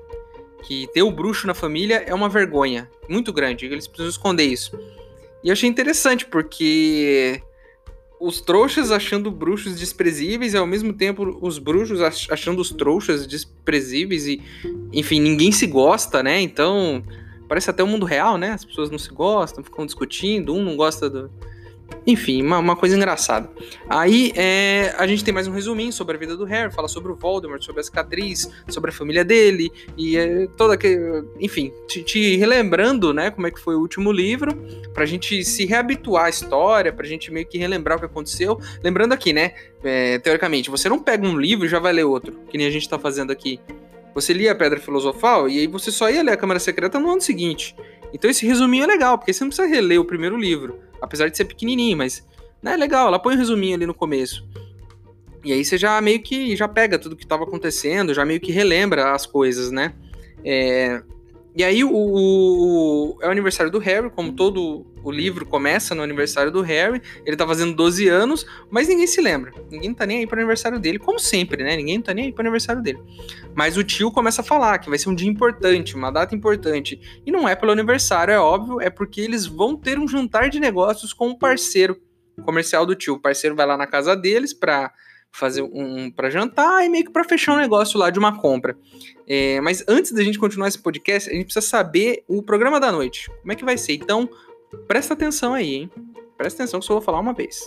que 0.62 0.86
ter 0.92 1.02
o 1.02 1.10
bruxo 1.10 1.46
na 1.46 1.54
família 1.54 2.04
é 2.06 2.14
uma 2.14 2.28
vergonha 2.28 2.90
muito 3.08 3.32
grande, 3.32 3.66
eles 3.66 3.86
precisam 3.86 4.10
esconder 4.10 4.44
isso. 4.44 4.78
E 5.42 5.48
eu 5.48 5.52
achei 5.52 5.68
interessante, 5.68 6.26
porque 6.26 7.42
os 8.20 8.40
trouxas 8.40 8.90
achando 8.90 9.30
bruxos 9.30 9.78
desprezíveis 9.78 10.52
e 10.52 10.56
ao 10.56 10.66
mesmo 10.66 10.92
tempo 10.92 11.38
os 11.40 11.58
bruxos 11.58 12.00
achando 12.30 12.60
os 12.60 12.70
trouxas 12.70 13.26
desprezíveis 13.26 14.26
e, 14.26 14.42
enfim, 14.92 15.20
ninguém 15.20 15.50
se 15.50 15.66
gosta, 15.66 16.22
né? 16.22 16.40
Então, 16.40 17.02
parece 17.48 17.70
até 17.70 17.82
o 17.82 17.86
mundo 17.86 18.04
real, 18.04 18.36
né? 18.36 18.52
As 18.52 18.64
pessoas 18.64 18.90
não 18.90 18.98
se 18.98 19.10
gostam, 19.10 19.64
ficam 19.64 19.86
discutindo, 19.86 20.54
um 20.54 20.62
não 20.62 20.76
gosta 20.76 21.08
do, 21.08 21.30
enfim, 22.06 22.42
uma, 22.42 22.58
uma, 22.58 22.76
coisa 22.76 22.96
engraçada. 22.96 23.50
Aí 23.88 24.32
é, 24.34 24.94
a 24.98 25.06
gente 25.06 25.22
tem 25.22 25.32
mais 25.32 25.46
um 25.46 25.52
resuminho 25.52 25.92
sobre 25.92 26.16
a 26.16 26.18
vida 26.18 26.36
do 26.36 26.44
Harry, 26.44 26.72
fala 26.72 26.88
sobre 26.88 27.12
o 27.12 27.14
Voldemort, 27.14 27.62
sobre 27.62 27.80
a 27.80 27.84
cicatriz, 27.84 28.50
sobre 28.68 28.90
a 28.90 28.92
família 28.92 29.24
dele, 29.24 29.70
e 29.96 30.16
é, 30.16 30.46
toda 30.56 30.76
que. 30.76 30.98
Enfim, 31.38 31.72
te, 31.86 32.02
te, 32.02 32.36
relembrando, 32.36 33.12
né, 33.12 33.30
como 33.30 33.46
é 33.46 33.50
que 33.50 33.60
foi 33.60 33.74
o 33.74 33.80
último 33.80 34.10
livro, 34.10 34.54
pra 34.94 35.04
gente 35.04 35.44
se 35.44 35.66
reabituar 35.66 36.26
à 36.26 36.30
história, 36.30 36.92
pra 36.92 37.06
gente 37.06 37.30
meio 37.30 37.46
que 37.46 37.58
relembrar 37.58 37.98
o 37.98 38.00
que 38.00 38.06
aconteceu. 38.06 38.58
Lembrando 38.82 39.12
aqui, 39.12 39.32
né, 39.32 39.52
é, 39.84 40.18
teoricamente, 40.18 40.70
você 40.70 40.88
não 40.88 40.98
pega 40.98 41.26
um 41.26 41.38
livro 41.38 41.66
e 41.66 41.68
já 41.68 41.78
vai 41.78 41.92
ler 41.92 42.04
outro, 42.04 42.38
que 42.48 42.56
nem 42.56 42.66
a 42.66 42.70
gente 42.70 42.88
tá 42.88 42.98
fazendo 42.98 43.30
aqui. 43.30 43.60
Você 44.14 44.32
lia 44.32 44.52
a 44.52 44.54
Pedra 44.54 44.80
Filosofal 44.80 45.48
e 45.48 45.60
aí 45.60 45.66
você 45.66 45.92
só 45.92 46.10
ia 46.10 46.22
ler 46.22 46.32
a 46.32 46.36
Câmara 46.36 46.58
Secreta 46.58 46.98
no 46.98 47.10
ano 47.10 47.20
seguinte. 47.20 47.76
Então 48.12 48.30
esse 48.30 48.44
resuminho 48.44 48.84
é 48.84 48.86
legal, 48.86 49.16
porque 49.16 49.32
você 49.32 49.44
não 49.44 49.50
precisa 49.50 49.68
reler 49.68 50.00
o 50.00 50.04
primeiro 50.04 50.36
livro. 50.36 50.78
Apesar 51.00 51.28
de 51.28 51.36
ser 51.36 51.44
pequenininho, 51.44 51.96
mas 51.96 52.26
né, 52.62 52.74
é 52.74 52.76
legal. 52.76 53.08
Ela 53.08 53.18
põe 53.18 53.34
um 53.34 53.38
resuminho 53.38 53.76
ali 53.76 53.86
no 53.86 53.94
começo. 53.94 54.46
E 55.44 55.52
aí 55.52 55.64
você 55.64 55.78
já 55.78 56.00
meio 56.00 56.22
que 56.22 56.54
já 56.54 56.68
pega 56.68 56.98
tudo 56.98 57.16
que 57.16 57.24
estava 57.24 57.44
acontecendo, 57.44 58.12
já 58.12 58.24
meio 58.24 58.40
que 58.40 58.52
relembra 58.52 59.12
as 59.12 59.24
coisas, 59.24 59.70
né? 59.70 59.94
É, 60.44 61.02
e 61.56 61.64
aí 61.64 61.82
o, 61.82 61.90
o, 61.90 62.99
o 63.30 63.32
aniversário 63.32 63.70
do 63.70 63.78
Harry, 63.78 64.10
como 64.10 64.32
todo 64.32 64.86
o 65.02 65.10
livro 65.10 65.46
começa 65.46 65.94
no 65.94 66.02
aniversário 66.02 66.50
do 66.50 66.60
Harry. 66.60 67.00
Ele 67.24 67.36
tá 67.36 67.46
fazendo 67.46 67.74
12 67.74 68.08
anos, 68.08 68.46
mas 68.70 68.88
ninguém 68.88 69.06
se 69.06 69.20
lembra. 69.20 69.52
Ninguém 69.70 69.94
tá 69.94 70.04
nem 70.04 70.18
aí 70.18 70.26
pro 70.26 70.36
aniversário 70.38 70.78
dele, 70.78 70.98
como 70.98 71.18
sempre, 71.18 71.62
né? 71.62 71.76
Ninguém 71.76 72.00
tá 72.00 72.12
nem 72.12 72.26
aí 72.26 72.32
pro 72.32 72.42
aniversário 72.42 72.82
dele. 72.82 72.98
Mas 73.54 73.76
o 73.76 73.84
tio 73.84 74.10
começa 74.10 74.42
a 74.42 74.44
falar 74.44 74.78
que 74.78 74.88
vai 74.88 74.98
ser 74.98 75.08
um 75.08 75.14
dia 75.14 75.28
importante, 75.28 75.94
uma 75.94 76.10
data 76.10 76.34
importante. 76.34 77.00
E 77.24 77.30
não 77.30 77.48
é 77.48 77.54
pelo 77.54 77.72
aniversário, 77.72 78.32
é 78.32 78.38
óbvio, 78.38 78.80
é 78.80 78.90
porque 78.90 79.20
eles 79.20 79.46
vão 79.46 79.76
ter 79.76 79.98
um 79.98 80.08
jantar 80.08 80.50
de 80.50 80.60
negócios 80.60 81.12
com 81.12 81.28
um 81.28 81.38
parceiro 81.38 81.96
comercial 82.44 82.84
do 82.84 82.94
tio. 82.94 83.14
O 83.14 83.20
parceiro 83.20 83.56
vai 83.56 83.66
lá 83.66 83.76
na 83.76 83.86
casa 83.86 84.16
deles 84.16 84.52
pra 84.52 84.92
fazer 85.32 85.62
um 85.62 86.10
para 86.10 86.30
jantar 86.30 86.84
e 86.84 86.88
meio 86.88 87.04
que 87.04 87.10
para 87.10 87.24
fechar 87.24 87.54
um 87.54 87.58
negócio 87.58 87.98
lá 87.98 88.10
de 88.10 88.18
uma 88.18 88.38
compra. 88.38 88.76
É, 89.26 89.60
mas 89.60 89.84
antes 89.86 90.12
da 90.12 90.22
gente 90.22 90.38
continuar 90.38 90.68
esse 90.68 90.78
podcast, 90.78 91.30
a 91.30 91.32
gente 91.32 91.44
precisa 91.44 91.66
saber 91.66 92.24
o 92.28 92.42
programa 92.42 92.80
da 92.80 92.90
noite. 92.90 93.30
Como 93.40 93.52
é 93.52 93.56
que 93.56 93.64
vai 93.64 93.78
ser? 93.78 93.94
Então, 93.94 94.28
presta 94.86 95.14
atenção 95.14 95.54
aí, 95.54 95.74
hein? 95.74 95.90
Presta 96.36 96.62
atenção 96.62 96.80
que 96.80 96.86
só 96.86 96.94
vou 96.94 97.02
falar 97.02 97.20
uma 97.20 97.32
vez. 97.32 97.60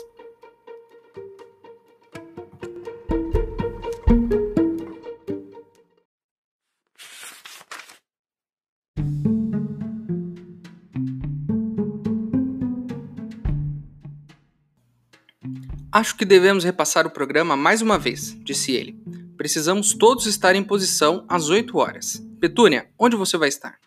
Acho 15.94 16.18
que 16.18 16.26
devemos 16.26 16.64
repassar 16.64 17.06
o 17.06 17.12
programa 17.12 17.56
mais 17.56 17.80
uma 17.80 18.00
vez, 18.00 18.36
disse 18.42 18.72
ele. 18.72 18.98
Precisamos 19.38 19.94
todos 19.94 20.26
estar 20.26 20.56
em 20.56 20.64
posição 20.64 21.24
às 21.30 21.50
8 21.50 21.78
horas. 21.78 22.20
Petúnia, 22.40 22.90
onde 22.98 23.16
você 23.16 23.38
vai 23.38 23.48
estar? 23.48 23.78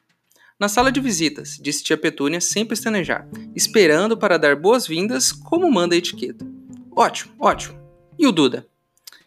Na 0.57 0.69
sala 0.69 0.93
de 0.93 1.01
visitas, 1.01 1.59
disse 1.61 1.83
tia 1.83 1.97
Petúnia 1.97 2.41
sem 2.41 2.65
pestanejar, 2.65 3.27
esperando 3.57 4.17
para 4.17 4.39
dar 4.39 4.55
boas-vindas 4.55 5.33
como 5.33 5.69
manda 5.69 5.97
a 5.97 5.99
etiqueta. 5.99 6.47
Ótimo, 6.95 7.35
ótimo. 7.41 7.77
E 8.17 8.25
o 8.25 8.31
Duda? 8.31 8.69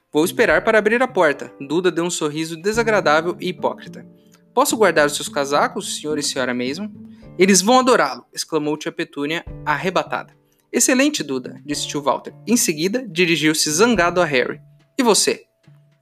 Vou 0.09 0.24
esperar 0.24 0.63
para 0.63 0.79
abrir 0.79 1.03
a 1.03 1.07
porta. 1.07 1.53
Duda 1.59 1.91
deu 1.91 2.05
um 2.05 2.09
sorriso 2.09 2.55
desagradável 2.55 3.36
e 3.41 3.50
hipócrita. 3.50 4.07
Posso 4.53 4.77
guardar 4.77 5.05
os 5.05 5.17
seus 5.17 5.27
casacos, 5.27 5.98
senhor 5.98 6.17
e 6.17 6.24
senhora 6.24 6.53
mesmo? 6.53 6.89
Eles 7.38 7.62
vão 7.62 7.77
adorá-lo, 7.77 8.25
exclamou 8.33 8.77
tia 8.77 8.89
Petúnia, 8.89 9.43
arrebatada. 9.65 10.38
Excelente, 10.71 11.23
Duda, 11.23 11.59
disse 11.65 11.88
tio 11.88 12.01
Walter. 12.01 12.33
Em 12.47 12.55
seguida, 12.55 13.05
dirigiu-se 13.07 13.69
zangado 13.71 14.21
a 14.21 14.25
Harry. 14.25 14.61
E 14.97 15.03
você? 15.03 15.45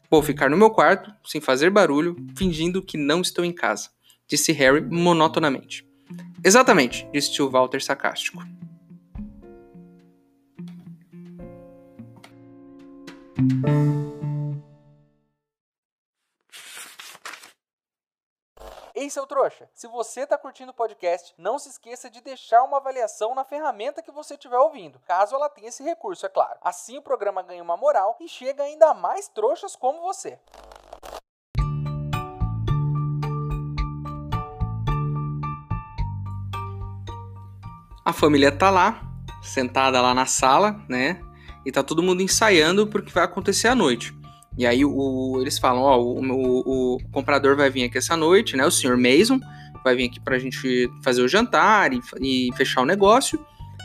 Vou 0.09 0.21
ficar 0.21 0.50
no 0.50 0.57
meu 0.57 0.69
quarto, 0.69 1.12
sem 1.25 1.41
fazer 1.41 1.69
barulho, 1.69 2.15
fingindo 2.36 2.81
que 2.81 2.97
não 2.97 3.21
estou 3.21 3.43
em 3.43 3.51
casa, 3.51 3.89
disse 4.27 4.51
Harry 4.51 4.81
monotonamente. 4.81 5.86
Exatamente, 6.43 7.07
disse 7.12 7.33
tio 7.33 7.50
Walter 7.50 7.81
sarcástico. 7.81 8.41
Ei, 18.99 19.11
seu 19.11 19.27
trouxa, 19.27 19.69
se 19.75 19.87
você 19.87 20.21
está 20.21 20.39
curtindo 20.39 20.71
o 20.71 20.73
podcast, 20.73 21.31
não 21.37 21.59
se 21.59 21.69
esqueça 21.69 22.09
de 22.09 22.19
deixar 22.19 22.63
uma 22.63 22.77
avaliação 22.77 23.35
na 23.35 23.43
ferramenta 23.43 24.01
que 24.01 24.09
você 24.09 24.33
estiver 24.33 24.57
ouvindo, 24.57 24.99
caso 25.05 25.35
ela 25.35 25.47
tenha 25.47 25.67
esse 25.67 25.83
recurso, 25.83 26.25
é 26.25 26.29
claro. 26.29 26.57
Assim 26.63 26.97
o 26.97 27.01
programa 27.03 27.43
ganha 27.43 27.61
uma 27.61 27.77
moral 27.77 28.17
e 28.19 28.27
chega 28.27 28.63
ainda 28.63 28.95
mais 28.95 29.27
trouxas 29.27 29.75
como 29.75 30.01
você. 30.01 30.39
A 38.03 38.11
família 38.11 38.51
tá 38.51 38.71
lá, 38.71 38.99
sentada 39.43 40.01
lá 40.01 40.15
na 40.15 40.25
sala, 40.25 40.75
né? 40.89 41.21
E 41.63 41.71
tá 41.71 41.83
todo 41.83 42.01
mundo 42.01 42.23
ensaiando 42.23 42.87
pro 42.87 43.05
que 43.05 43.13
vai 43.13 43.25
acontecer 43.25 43.67
à 43.67 43.75
noite. 43.75 44.16
E 44.57 44.65
aí 44.65 44.83
o, 44.83 45.37
eles 45.39 45.59
falam, 45.59 45.83
ó, 45.83 45.99
o, 45.99 46.19
o, 46.19 46.95
o, 46.95 46.99
comprador 47.11 47.55
vai 47.55 47.69
vir 47.69 47.83
aqui 47.83 47.97
essa 47.97 48.17
noite, 48.17 48.57
né? 48.57 48.65
O 48.65 48.71
senhor 48.71 48.97
Mason 48.97 49.39
vai 49.83 49.95
vir 49.95 50.05
aqui 50.05 50.19
pra 50.19 50.39
gente 50.39 50.89
fazer 51.03 51.21
o 51.21 51.27
jantar 51.27 51.93
e, 51.93 52.01
e 52.19 52.49
fechar 52.55 52.81
o 52.81 52.85
negócio. 52.85 53.39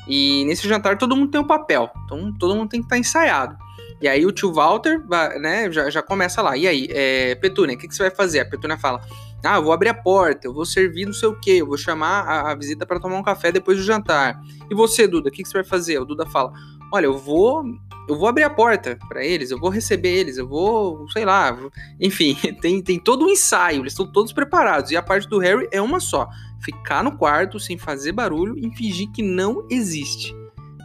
E 0.09 0.45
nesse 0.47 0.67
jantar 0.67 0.97
todo 0.97 1.15
mundo 1.15 1.31
tem 1.31 1.41
um 1.41 1.47
papel. 1.47 1.91
Então 2.05 2.33
todo 2.39 2.57
mundo 2.57 2.71
tem 2.71 2.81
que 2.81 2.87
estar 2.87 2.97
tá 2.97 3.01
ensaiado. 3.01 3.57
E 4.01 4.09
aí 4.09 4.27
o 4.27 4.33
tio 4.33 4.53
Walter, 4.53 5.01
né, 5.39 5.71
já, 5.71 5.89
já 5.89 6.03
começa 6.03 6.43
lá. 6.43 6.57
E 6.57 6.67
aí, 6.67 6.89
é, 6.91 7.37
Petúnia, 7.37 7.77
o 7.77 7.79
que, 7.79 7.87
que 7.87 7.95
você 7.95 8.03
vai 8.03 8.11
fazer? 8.11 8.41
A 8.41 8.45
Petúnia 8.45 8.77
fala, 8.77 9.01
ah, 9.45 9.57
eu 9.57 9.63
vou 9.63 9.73
abrir 9.73 9.91
a 9.91 9.95
porta, 9.95 10.47
eu 10.47 10.53
vou 10.53 10.65
servir 10.65 11.07
não 11.07 11.13
sei 11.13 11.29
o 11.29 11.39
quê, 11.39 11.53
eu 11.61 11.67
vou 11.67 11.77
chamar 11.77 12.23
a, 12.23 12.51
a 12.51 12.55
visita 12.55 12.85
para 12.85 12.99
tomar 12.99 13.17
um 13.17 13.23
café 13.23 13.53
depois 13.53 13.79
do 13.79 13.85
jantar. 13.85 14.41
E 14.69 14.75
você, 14.75 15.07
Duda, 15.07 15.29
o 15.29 15.33
que, 15.33 15.43
que 15.45 15.49
você 15.49 15.59
vai 15.59 15.65
fazer? 15.65 16.01
O 16.01 16.05
Duda 16.05 16.27
fala, 16.27 16.53
olha, 16.93 17.07
eu 17.07 17.17
vou 17.17 17.63
eu 18.09 18.17
vou 18.19 18.29
abrir 18.29 18.43
a 18.43 18.51
porta 18.51 18.99
para 19.09 19.25
eles, 19.25 19.51
eu 19.51 19.59
vou 19.59 19.71
receber 19.71 20.11
eles, 20.11 20.37
eu 20.37 20.47
vou, 20.47 21.09
sei 21.11 21.25
lá, 21.25 21.57
enfim, 22.01 22.35
tem, 22.61 22.83
tem 22.83 22.99
todo 22.99 23.25
um 23.25 23.31
ensaio, 23.31 23.81
eles 23.81 23.93
estão 23.93 24.07
todos 24.07 24.33
preparados. 24.33 24.91
E 24.91 24.97
a 24.97 25.03
parte 25.03 25.29
do 25.29 25.39
Harry 25.39 25.69
é 25.71 25.81
uma 25.81 26.01
só: 26.01 26.29
ficar 26.61 27.03
no 27.03 27.17
quarto 27.17 27.59
sem 27.61 27.79
fazer 27.79 28.13
barulho 28.13 28.57
e 28.59 28.75
fingir 28.77 29.11
que 29.11 29.23
não 29.23 29.67
existe. 29.71 30.35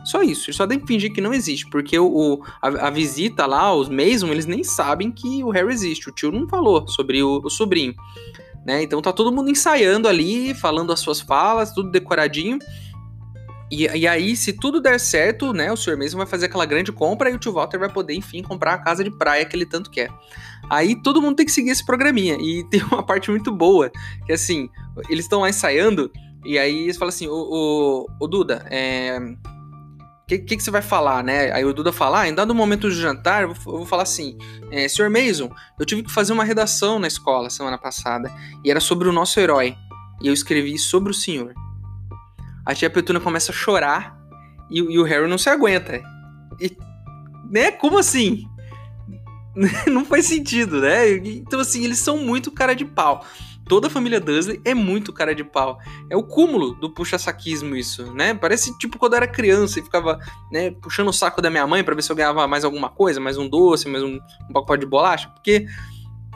Só 0.06 0.22
isso, 0.24 0.54
só 0.54 0.66
tem 0.66 0.80
que 0.80 0.88
fingir 0.88 1.12
que 1.12 1.20
não 1.20 1.34
existe, 1.34 1.70
porque 1.70 2.00
o, 2.00 2.42
a, 2.62 2.88
a, 2.88 2.90
visita 2.90 3.46
lá, 3.46 3.76
os 3.76 3.90
Mason, 3.90 4.28
eles 4.28 4.46
nem 4.46 4.64
sabem 4.64 5.12
que 5.12 5.44
o 5.44 5.50
Harry 5.50 5.74
existe. 5.74 6.08
O 6.08 6.14
tio 6.14 6.32
não 6.32 6.48
falou 6.48 6.88
sobre 6.88 7.22
o, 7.22 7.42
o 7.44 7.50
sobrinho. 7.50 7.94
Né? 8.66 8.84
Então 8.84 9.02
tá 9.02 9.12
todo 9.12 9.34
mundo 9.34 9.50
ensaiando 9.50 10.08
ali, 10.08 10.54
falando 10.54 10.94
as 10.94 11.02
suas 11.02 11.20
falas, 11.20 11.74
tudo 11.74 11.92
decoradinho. 11.92 12.58
E, 13.70 13.86
e, 13.86 14.08
aí, 14.08 14.36
se 14.36 14.54
tudo 14.54 14.80
der 14.80 15.00
certo, 15.00 15.52
né, 15.52 15.72
o 15.72 15.76
senhor 15.76 15.98
mesmo 15.98 16.18
vai 16.18 16.26
fazer 16.26 16.46
aquela 16.46 16.66
grande 16.66 16.92
compra 16.92 17.30
e 17.30 17.34
o 17.34 17.38
tio 17.38 17.52
Walter 17.52 17.78
vai 17.78 17.90
poder, 17.90 18.14
enfim, 18.14 18.42
comprar 18.42 18.74
a 18.74 18.78
casa 18.78 19.04
de 19.04 19.12
praia 19.12 19.46
que 19.46 19.56
ele 19.56 19.66
tanto 19.66 19.92
quer. 19.92 20.10
Aí 20.70 20.96
todo 20.96 21.22
mundo 21.22 21.36
tem 21.36 21.46
que 21.46 21.52
seguir 21.52 21.72
esse 21.72 21.86
programinha. 21.86 22.38
E 22.40 22.64
tem 22.72 22.82
uma 22.84 23.04
parte 23.04 23.30
muito 23.30 23.52
boa, 23.52 23.92
que 24.26 24.32
assim, 24.32 24.70
eles 25.10 25.26
estão 25.26 25.42
lá 25.42 25.50
ensaiando, 25.50 26.10
e 26.46 26.58
aí 26.58 26.84
eles 26.84 26.98
falam 26.98 27.10
assim, 27.10 27.28
o 27.28 28.28
Duda, 28.30 28.66
é. 28.70 29.20
O 29.20 30.28
que, 30.28 30.40
que, 30.40 30.58
que, 30.58 30.64
você 30.64 30.72
vai 30.72 30.82
falar, 30.82 31.24
né? 31.24 31.54
Aí 31.54 31.64
o 31.64 31.74
Duda 31.74 31.94
fala, 31.94 32.22
ah, 32.22 32.28
em 32.28 32.36
dado 32.36 32.54
momento 32.54 32.82
do 32.82 32.92
jantar, 32.92 33.44
eu 33.44 33.54
vou, 33.54 33.74
eu 33.74 33.78
vou 33.80 33.86
falar 33.86 34.04
assim, 34.04 34.38
é, 34.70 34.86
Sr. 34.86 35.10
Mason, 35.10 35.50
eu 35.80 35.86
tive 35.86 36.04
que 36.04 36.12
fazer 36.12 36.34
uma 36.34 36.44
redação 36.44 37.00
na 37.00 37.08
escola 37.08 37.50
semana 37.50 37.78
passada, 37.78 38.30
e 38.62 38.70
era 38.70 38.82
sobre 38.82 39.08
o 39.08 39.14
nosso 39.14 39.40
herói, 39.40 39.74
e 40.22 40.28
eu 40.28 40.34
escrevi 40.34 40.78
sobre 40.78 41.12
o 41.12 41.14
senhor 41.14 41.54
a 42.68 42.76
tia 42.76 42.90
Petuna 42.90 43.22
começa 43.22 43.54
a 43.54 43.56
chorar 43.56 44.20
e, 44.70 44.80
e 44.80 45.00
o 45.00 45.04
Harry 45.04 45.26
não 45.26 45.38
se 45.38 45.50
aguenta. 45.50 46.04
E, 46.60 46.78
né? 47.50 47.72
Como 47.72 47.98
assim? 47.98 48.44
não 49.88 50.04
faz 50.04 50.26
sentido, 50.26 50.82
né? 50.82 51.12
Então, 51.16 51.62
assim, 51.62 51.86
eles 51.86 52.00
são 52.00 52.18
muito 52.18 52.52
cara 52.52 52.76
de 52.76 52.84
pau. 52.84 53.26
Toda 53.70 53.88
a 53.88 53.90
família 53.90 54.20
Dursley 54.20 54.60
é 54.66 54.74
muito 54.74 55.14
cara 55.14 55.34
de 55.34 55.46
pau. 55.46 55.80
É 56.10 56.18
o 56.18 56.24
cúmulo 56.24 56.76
do 56.76 56.90
puxa-saquismo 56.90 57.74
isso, 57.74 58.14
né? 58.14 58.34
Parece 58.34 58.78
tipo 58.78 59.00
quando 59.00 59.14
eu 59.14 59.18
era 59.18 59.28
criança 59.28 59.80
e 59.80 59.84
ficava, 59.84 60.20
né, 60.52 60.72
puxando 60.72 61.08
o 61.08 61.14
saco 61.14 61.42
da 61.42 61.50
minha 61.50 61.66
mãe 61.66 61.86
para 61.86 61.96
ver 61.96 62.02
se 62.02 62.12
eu 62.12 62.16
ganhava 62.18 62.46
mais 62.48 62.66
alguma 62.66 62.90
coisa, 62.90 63.20
mais 63.22 63.38
um 63.38 63.48
doce, 63.48 63.88
mais 63.88 64.04
um, 64.04 64.20
um 64.50 64.54
pacote 64.54 64.82
de 64.82 64.86
bolacha, 64.86 65.30
porque 65.30 65.68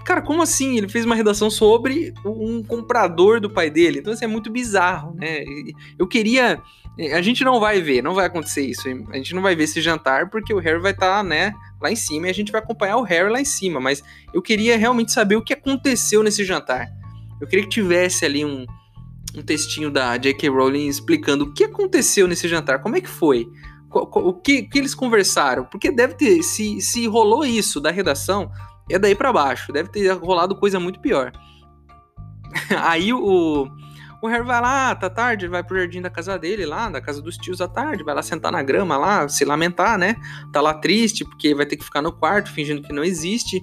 Cara, 0.03 0.21
como 0.21 0.41
assim? 0.41 0.77
Ele 0.77 0.89
fez 0.89 1.05
uma 1.05 1.15
redação 1.15 1.49
sobre 1.49 2.13
um 2.25 2.63
comprador 2.63 3.39
do 3.39 3.49
pai 3.49 3.69
dele. 3.69 3.99
Então, 3.99 4.13
assim, 4.13 4.25
é 4.25 4.27
muito 4.27 4.51
bizarro, 4.51 5.15
né? 5.15 5.43
Eu 5.97 6.07
queria. 6.07 6.61
Eh, 6.97 7.13
a 7.13 7.21
gente 7.21 7.43
não 7.43 7.59
vai 7.59 7.81
ver, 7.81 8.01
não 8.01 8.13
vai 8.13 8.25
acontecer 8.25 8.61
isso. 8.65 8.87
A 9.11 9.17
gente 9.17 9.33
não 9.33 9.41
vai 9.41 9.55
ver 9.55 9.63
esse 9.63 9.81
jantar 9.81 10.29
porque 10.29 10.53
o 10.53 10.59
Harry 10.59 10.79
vai 10.79 10.91
estar, 10.91 11.17
tá, 11.17 11.23
né, 11.23 11.53
lá 11.81 11.91
em 11.91 11.95
cima 11.95 12.27
e 12.27 12.29
a 12.29 12.33
gente 12.33 12.51
vai 12.51 12.61
acompanhar 12.61 12.97
o 12.97 13.03
Harry 13.03 13.29
lá 13.31 13.39
em 13.39 13.45
cima. 13.45 13.79
Mas 13.79 14.03
eu 14.33 14.41
queria 14.41 14.77
realmente 14.77 15.11
saber 15.11 15.35
o 15.35 15.43
que 15.43 15.53
aconteceu 15.53 16.23
nesse 16.23 16.43
jantar. 16.43 16.89
Eu 17.39 17.47
queria 17.47 17.63
que 17.63 17.71
tivesse 17.71 18.25
ali 18.25 18.45
um, 18.45 18.65
um 19.35 19.41
textinho 19.41 19.89
da 19.89 20.17
J.K. 20.17 20.49
Rowling 20.49 20.87
explicando 20.87 21.45
o 21.45 21.53
que 21.53 21.63
aconteceu 21.63 22.27
nesse 22.27 22.47
jantar, 22.47 22.81
como 22.81 22.95
é 22.95 23.01
que 23.01 23.09
foi, 23.09 23.47
o 23.93 24.33
que, 24.33 24.63
que 24.63 24.77
eles 24.77 24.95
conversaram, 24.95 25.65
porque 25.65 25.91
deve 25.91 26.13
ter, 26.13 26.41
se, 26.43 26.79
se 26.79 27.07
rolou 27.07 27.45
isso 27.45 27.79
da 27.81 27.91
redação, 27.91 28.49
é 28.93 28.99
daí 28.99 29.15
para 29.15 29.33
baixo. 29.33 29.71
Deve 29.71 29.89
ter 29.89 30.11
rolado 30.13 30.55
coisa 30.55 30.79
muito 30.79 30.99
pior. 30.99 31.31
Aí 32.83 33.13
o, 33.13 33.67
o 34.21 34.27
Harry 34.27 34.45
vai 34.45 34.61
lá, 34.61 34.93
tá 34.95 35.09
tarde, 35.09 35.47
vai 35.47 35.63
pro 35.63 35.77
jardim 35.77 36.01
da 36.01 36.09
casa 36.09 36.37
dele, 36.37 36.65
lá, 36.65 36.89
da 36.89 37.01
casa 37.01 37.21
dos 37.21 37.37
tios 37.37 37.61
à 37.61 37.67
tarde, 37.67 38.03
vai 38.03 38.13
lá 38.13 38.21
sentar 38.21 38.51
na 38.51 38.61
grama 38.61 38.97
lá, 38.97 39.27
se 39.27 39.43
lamentar, 39.43 39.97
né? 39.97 40.15
Tá 40.51 40.61
lá 40.61 40.73
triste, 40.73 41.25
porque 41.25 41.55
vai 41.55 41.65
ter 41.65 41.77
que 41.77 41.83
ficar 41.83 42.01
no 42.01 42.11
quarto 42.11 42.51
fingindo 42.51 42.81
que 42.81 42.93
não 42.93 43.03
existe. 43.03 43.61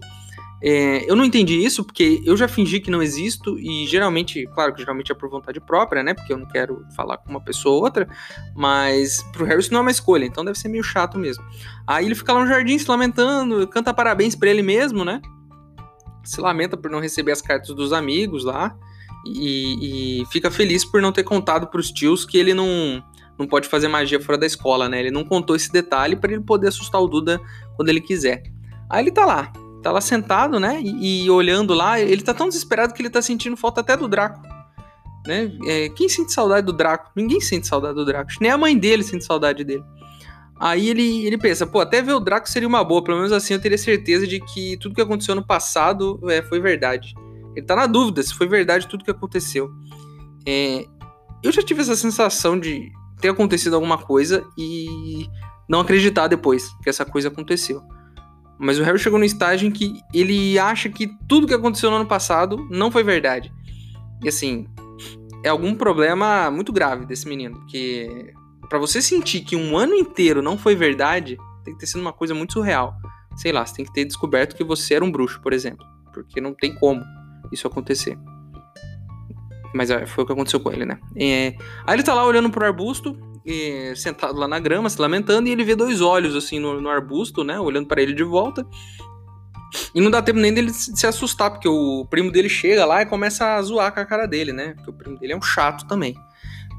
É, 0.60 1.08
eu 1.08 1.14
não 1.14 1.24
entendi 1.24 1.64
isso, 1.64 1.84
porque 1.84 2.20
eu 2.24 2.36
já 2.36 2.48
fingi 2.48 2.80
que 2.80 2.90
não 2.90 3.02
existo, 3.02 3.58
e 3.58 3.86
geralmente, 3.86 4.44
claro 4.54 4.74
que 4.74 4.80
geralmente 4.80 5.12
é 5.12 5.14
por 5.14 5.30
vontade 5.30 5.60
própria, 5.60 6.02
né? 6.02 6.14
Porque 6.14 6.32
eu 6.32 6.38
não 6.38 6.46
quero 6.46 6.84
falar 6.96 7.18
com 7.18 7.30
uma 7.30 7.40
pessoa 7.40 7.76
ou 7.76 7.82
outra, 7.82 8.08
mas 8.56 9.22
pro 9.32 9.44
Harry 9.44 9.60
isso 9.60 9.72
não 9.72 9.78
é 9.78 9.82
uma 9.82 9.90
escolha, 9.90 10.24
então 10.24 10.44
deve 10.44 10.58
ser 10.58 10.68
meio 10.68 10.82
chato 10.82 11.16
mesmo. 11.18 11.44
Aí 11.86 12.06
ele 12.06 12.14
fica 12.14 12.32
lá 12.32 12.40
no 12.40 12.48
jardim 12.48 12.76
se 12.76 12.88
lamentando, 12.88 13.66
canta 13.68 13.94
parabéns 13.94 14.34
para 14.34 14.50
ele 14.50 14.62
mesmo, 14.62 15.04
né? 15.04 15.22
Se 16.24 16.40
lamenta 16.40 16.76
por 16.76 16.90
não 16.90 17.00
receber 17.00 17.32
as 17.32 17.40
cartas 17.40 17.74
dos 17.74 17.92
amigos 17.92 18.44
lá, 18.44 18.76
e, 19.24 20.22
e 20.22 20.26
fica 20.26 20.50
feliz 20.50 20.84
por 20.84 21.00
não 21.00 21.12
ter 21.12 21.22
contado 21.22 21.68
pros 21.68 21.90
tios 21.90 22.24
que 22.24 22.36
ele 22.36 22.52
não, 22.54 23.02
não 23.38 23.46
pode 23.46 23.68
fazer 23.68 23.86
magia 23.86 24.20
fora 24.20 24.38
da 24.38 24.46
escola, 24.46 24.88
né? 24.88 24.98
Ele 24.98 25.10
não 25.10 25.24
contou 25.24 25.54
esse 25.54 25.70
detalhe 25.70 26.16
para 26.16 26.32
ele 26.32 26.42
poder 26.42 26.68
assustar 26.68 27.00
o 27.00 27.06
Duda 27.06 27.40
quando 27.76 27.88
ele 27.90 28.00
quiser. 28.00 28.42
Aí 28.90 29.04
ele 29.04 29.10
tá 29.10 29.24
lá, 29.24 29.52
tá 29.82 29.92
lá 29.92 30.00
sentado, 30.00 30.58
né? 30.58 30.80
E, 30.82 31.24
e, 31.24 31.30
olhando 31.30 31.74
lá, 31.74 32.00
ele 32.00 32.22
tá 32.22 32.34
tão 32.34 32.48
desesperado 32.48 32.92
que 32.94 33.02
ele 33.02 33.10
tá 33.10 33.22
sentindo 33.22 33.56
falta 33.56 33.80
até 33.80 33.96
do 33.96 34.08
Draco. 34.08 34.40
Né? 35.26 35.52
É, 35.66 35.88
quem 35.90 36.08
sente 36.08 36.32
saudade 36.32 36.66
do 36.66 36.72
Draco? 36.72 37.10
Ninguém 37.14 37.40
sente 37.40 37.66
saudade 37.66 37.94
do 37.94 38.04
Draco. 38.04 38.30
Nem 38.40 38.50
a 38.50 38.58
mãe 38.58 38.76
dele 38.76 39.02
sente 39.02 39.24
saudade 39.24 39.62
dele. 39.64 39.84
Aí 40.60 40.88
ele, 40.88 41.26
ele 41.26 41.38
pensa, 41.38 41.66
pô, 41.66 41.80
até 41.80 42.02
ver 42.02 42.14
o 42.14 42.20
Draco 42.20 42.48
seria 42.48 42.66
uma 42.66 42.82
boa. 42.82 43.02
Pelo 43.02 43.18
menos 43.18 43.32
assim 43.32 43.54
eu 43.54 43.60
teria 43.60 43.78
certeza 43.78 44.26
de 44.26 44.40
que 44.40 44.76
tudo 44.78 44.94
que 44.94 45.00
aconteceu 45.00 45.34
no 45.34 45.46
passado 45.46 46.20
é, 46.28 46.42
foi 46.42 46.60
verdade. 46.60 47.14
Ele 47.54 47.64
tá 47.64 47.76
na 47.76 47.86
dúvida 47.86 48.22
se 48.22 48.34
foi 48.34 48.48
verdade 48.48 48.88
tudo 48.88 49.04
que 49.04 49.10
aconteceu. 49.10 49.70
É, 50.46 50.84
eu 51.42 51.52
já 51.52 51.62
tive 51.62 51.80
essa 51.80 51.94
sensação 51.94 52.58
de 52.58 52.90
ter 53.20 53.28
acontecido 53.28 53.74
alguma 53.74 53.98
coisa 53.98 54.44
e 54.56 55.28
não 55.68 55.80
acreditar 55.80 56.26
depois 56.26 56.68
que 56.82 56.88
essa 56.88 57.04
coisa 57.04 57.28
aconteceu. 57.28 57.82
Mas 58.58 58.78
o 58.78 58.82
Harry 58.82 58.98
chegou 58.98 59.18
no 59.18 59.24
estágio 59.24 59.68
em 59.68 59.70
que 59.70 60.00
ele 60.12 60.58
acha 60.58 60.88
que 60.88 61.08
tudo 61.28 61.46
que 61.46 61.54
aconteceu 61.54 61.90
no 61.90 61.96
ano 61.96 62.06
passado 62.06 62.66
não 62.70 62.90
foi 62.90 63.04
verdade. 63.04 63.52
E 64.22 64.28
assim, 64.28 64.66
é 65.44 65.48
algum 65.48 65.74
problema 65.74 66.50
muito 66.50 66.72
grave 66.72 67.06
desse 67.06 67.28
menino, 67.28 67.58
porque 67.60 68.32
para 68.68 68.78
você 68.78 69.00
sentir 69.00 69.40
que 69.40 69.56
um 69.56 69.76
ano 69.76 69.94
inteiro 69.94 70.42
não 70.42 70.58
foi 70.58 70.74
verdade, 70.74 71.38
tem 71.64 71.74
que 71.74 71.80
ter 71.80 71.86
sido 71.86 72.00
uma 72.00 72.12
coisa 72.12 72.34
muito 72.34 72.54
surreal. 72.54 72.96
Sei 73.36 73.52
lá, 73.52 73.64
você 73.64 73.76
tem 73.76 73.84
que 73.84 73.92
ter 73.92 74.04
descoberto 74.04 74.56
que 74.56 74.64
você 74.64 74.94
era 74.94 75.04
um 75.04 75.12
bruxo, 75.12 75.40
por 75.40 75.52
exemplo, 75.52 75.86
porque 76.12 76.40
não 76.40 76.52
tem 76.52 76.74
como 76.74 77.02
isso 77.52 77.66
acontecer. 77.66 78.18
Mas 79.72 79.90
é, 79.90 80.06
foi 80.06 80.24
o 80.24 80.26
que 80.26 80.32
aconteceu 80.32 80.60
com 80.60 80.72
ele, 80.72 80.84
né? 80.84 80.98
É, 81.16 81.54
aí 81.86 81.94
ele 81.94 82.02
tá 82.02 82.14
lá 82.14 82.24
olhando 82.24 82.50
pro 82.50 82.64
arbusto, 82.64 83.16
é, 83.48 83.94
sentado 83.94 84.38
lá 84.38 84.46
na 84.46 84.58
grama, 84.58 84.90
se 84.90 85.00
lamentando, 85.00 85.48
e 85.48 85.52
ele 85.52 85.64
vê 85.64 85.74
dois 85.74 86.00
olhos 86.00 86.34
assim 86.36 86.58
no, 86.58 86.80
no 86.80 86.88
arbusto, 86.88 87.42
né? 87.42 87.58
Olhando 87.58 87.86
para 87.86 88.02
ele 88.02 88.12
de 88.12 88.24
volta. 88.24 88.66
E 89.94 90.00
não 90.00 90.10
dá 90.10 90.22
tempo 90.22 90.38
nem 90.38 90.52
dele 90.52 90.72
se 90.72 91.06
assustar, 91.06 91.50
porque 91.50 91.68
o 91.68 92.06
primo 92.08 92.32
dele 92.32 92.48
chega 92.48 92.84
lá 92.84 93.02
e 93.02 93.06
começa 93.06 93.56
a 93.56 93.62
zoar 93.62 93.92
com 93.92 94.00
a 94.00 94.04
cara 94.04 94.26
dele, 94.26 94.52
né? 94.52 94.74
Porque 94.74 94.90
o 94.90 94.92
primo 94.92 95.18
dele 95.18 95.32
é 95.34 95.36
um 95.36 95.42
chato 95.42 95.86
também, 95.86 96.14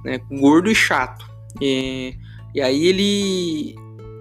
né? 0.03 0.19
Gordo 0.31 0.69
e 0.71 0.75
chato. 0.75 1.25
E, 1.61 2.15
e 2.53 2.61
aí 2.61 2.85
ele. 2.85 3.75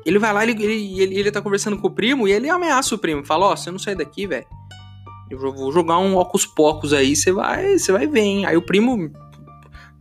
Ele 0.07 0.19
vai 0.19 0.33
lá, 0.33 0.43
ele, 0.43 0.53
ele, 0.63 1.01
ele, 1.01 1.19
ele 1.19 1.31
tá 1.31 1.43
conversando 1.43 1.77
com 1.77 1.89
o 1.89 1.91
primo 1.91 2.27
e 2.27 2.33
ele 2.33 2.49
ameaça 2.49 2.95
o 2.95 2.99
primo. 2.99 3.25
Fala: 3.25 3.47
Ó, 3.47 3.53
oh, 3.53 3.57
você 3.57 3.71
não 3.71 3.79
sai 3.79 3.95
daqui, 3.95 4.27
velho. 4.27 4.47
Eu 5.31 5.39
vou 5.39 5.71
jogar 5.71 5.99
um 5.99 6.17
óculos 6.17 6.47
pocos 6.47 6.93
aí, 6.95 7.15
você 7.15 7.31
vai, 7.31 7.79
você 7.79 7.93
vai 7.93 8.07
ver, 8.07 8.21
hein? 8.21 8.47
Aí 8.47 8.57
o 8.57 8.63
primo. 8.63 9.11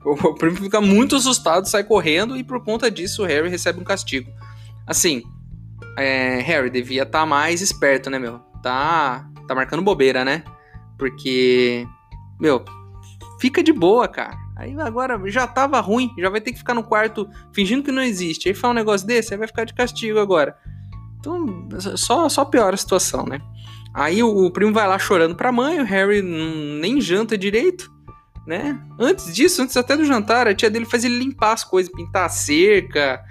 O 0.07 0.33
primo 0.35 0.55
fica 0.55 0.79
muito 0.79 1.17
assustado, 1.17 1.67
sai 1.67 1.83
correndo 1.83 2.37
e 2.37 2.43
por 2.43 2.63
conta 2.63 2.89
disso 2.89 3.23
o 3.23 3.25
Harry 3.25 3.49
recebe 3.49 3.81
um 3.81 3.83
castigo. 3.83 4.31
Assim, 4.85 5.21
é, 5.97 6.39
Harry 6.39 6.69
devia 6.69 7.03
estar 7.03 7.19
tá 7.19 7.25
mais 7.25 7.59
esperto, 7.59 8.09
né, 8.09 8.17
meu? 8.17 8.39
Tá, 8.63 9.27
tá 9.45 9.53
marcando 9.53 9.81
bobeira, 9.81 10.23
né? 10.23 10.45
Porque, 10.97 11.85
meu, 12.39 12.63
fica 13.41 13.61
de 13.61 13.73
boa, 13.73 14.07
cara. 14.07 14.37
Aí 14.55 14.73
agora 14.79 15.19
já 15.29 15.45
tava 15.45 15.79
ruim, 15.81 16.09
já 16.17 16.29
vai 16.29 16.39
ter 16.39 16.53
que 16.53 16.57
ficar 16.59 16.73
no 16.73 16.83
quarto 16.83 17.29
fingindo 17.51 17.83
que 17.83 17.91
não 17.91 18.01
existe. 18.01 18.47
Aí 18.47 18.55
fala 18.55 18.71
um 18.71 18.77
negócio 18.77 19.05
desse, 19.05 19.33
aí 19.33 19.37
vai 19.37 19.47
ficar 19.47 19.65
de 19.65 19.73
castigo 19.73 20.19
agora. 20.19 20.57
Então, 21.19 21.67
só, 21.97 22.29
só 22.29 22.45
piora 22.45 22.75
a 22.75 22.77
situação, 22.77 23.25
né? 23.25 23.41
Aí 23.93 24.23
o, 24.23 24.45
o 24.45 24.51
primo 24.51 24.71
vai 24.71 24.87
lá 24.87 24.97
chorando 24.97 25.35
pra 25.35 25.51
mãe, 25.51 25.81
o 25.81 25.83
Harry 25.83 26.21
nem 26.21 27.01
janta 27.01 27.37
direito, 27.37 27.91
né? 28.47 28.79
Antes 28.97 29.35
disso, 29.35 29.61
antes 29.61 29.75
até 29.75 29.97
do 29.97 30.05
jantar, 30.05 30.47
a 30.47 30.55
tia 30.55 30.69
dele 30.69 30.85
faz 30.85 31.03
ele 31.03 31.19
limpar 31.19 31.51
as 31.51 31.65
coisas, 31.65 31.91
pintar 31.91 32.25
a 32.25 32.29
cerca, 32.29 33.21